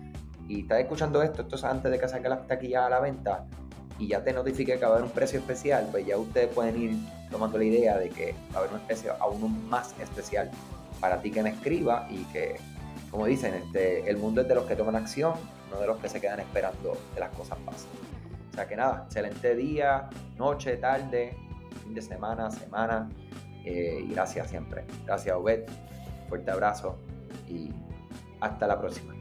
[0.47, 3.47] y estás escuchando esto, esto es antes de que saque la taquilla a la venta,
[4.01, 6.81] y ya te notifique que va a haber un precio especial, pues ya ustedes pueden
[6.81, 6.97] ir
[7.29, 10.49] tomando la idea de que va a haber un precio aún más especial
[10.99, 12.55] para ti que me escriba y que,
[13.11, 15.33] como dicen, este, el mundo es de los que toman acción,
[15.71, 17.89] no de los que se quedan esperando que las cosas pasen.
[18.51, 21.37] O sea que nada, excelente día, noche, tarde,
[21.83, 23.09] fin de semana, semana.
[23.63, 24.85] Eh, y gracias siempre.
[25.05, 25.63] Gracias, Obed.
[26.27, 26.97] Fuerte abrazo
[27.47, 27.71] y
[28.39, 29.13] hasta la próxima.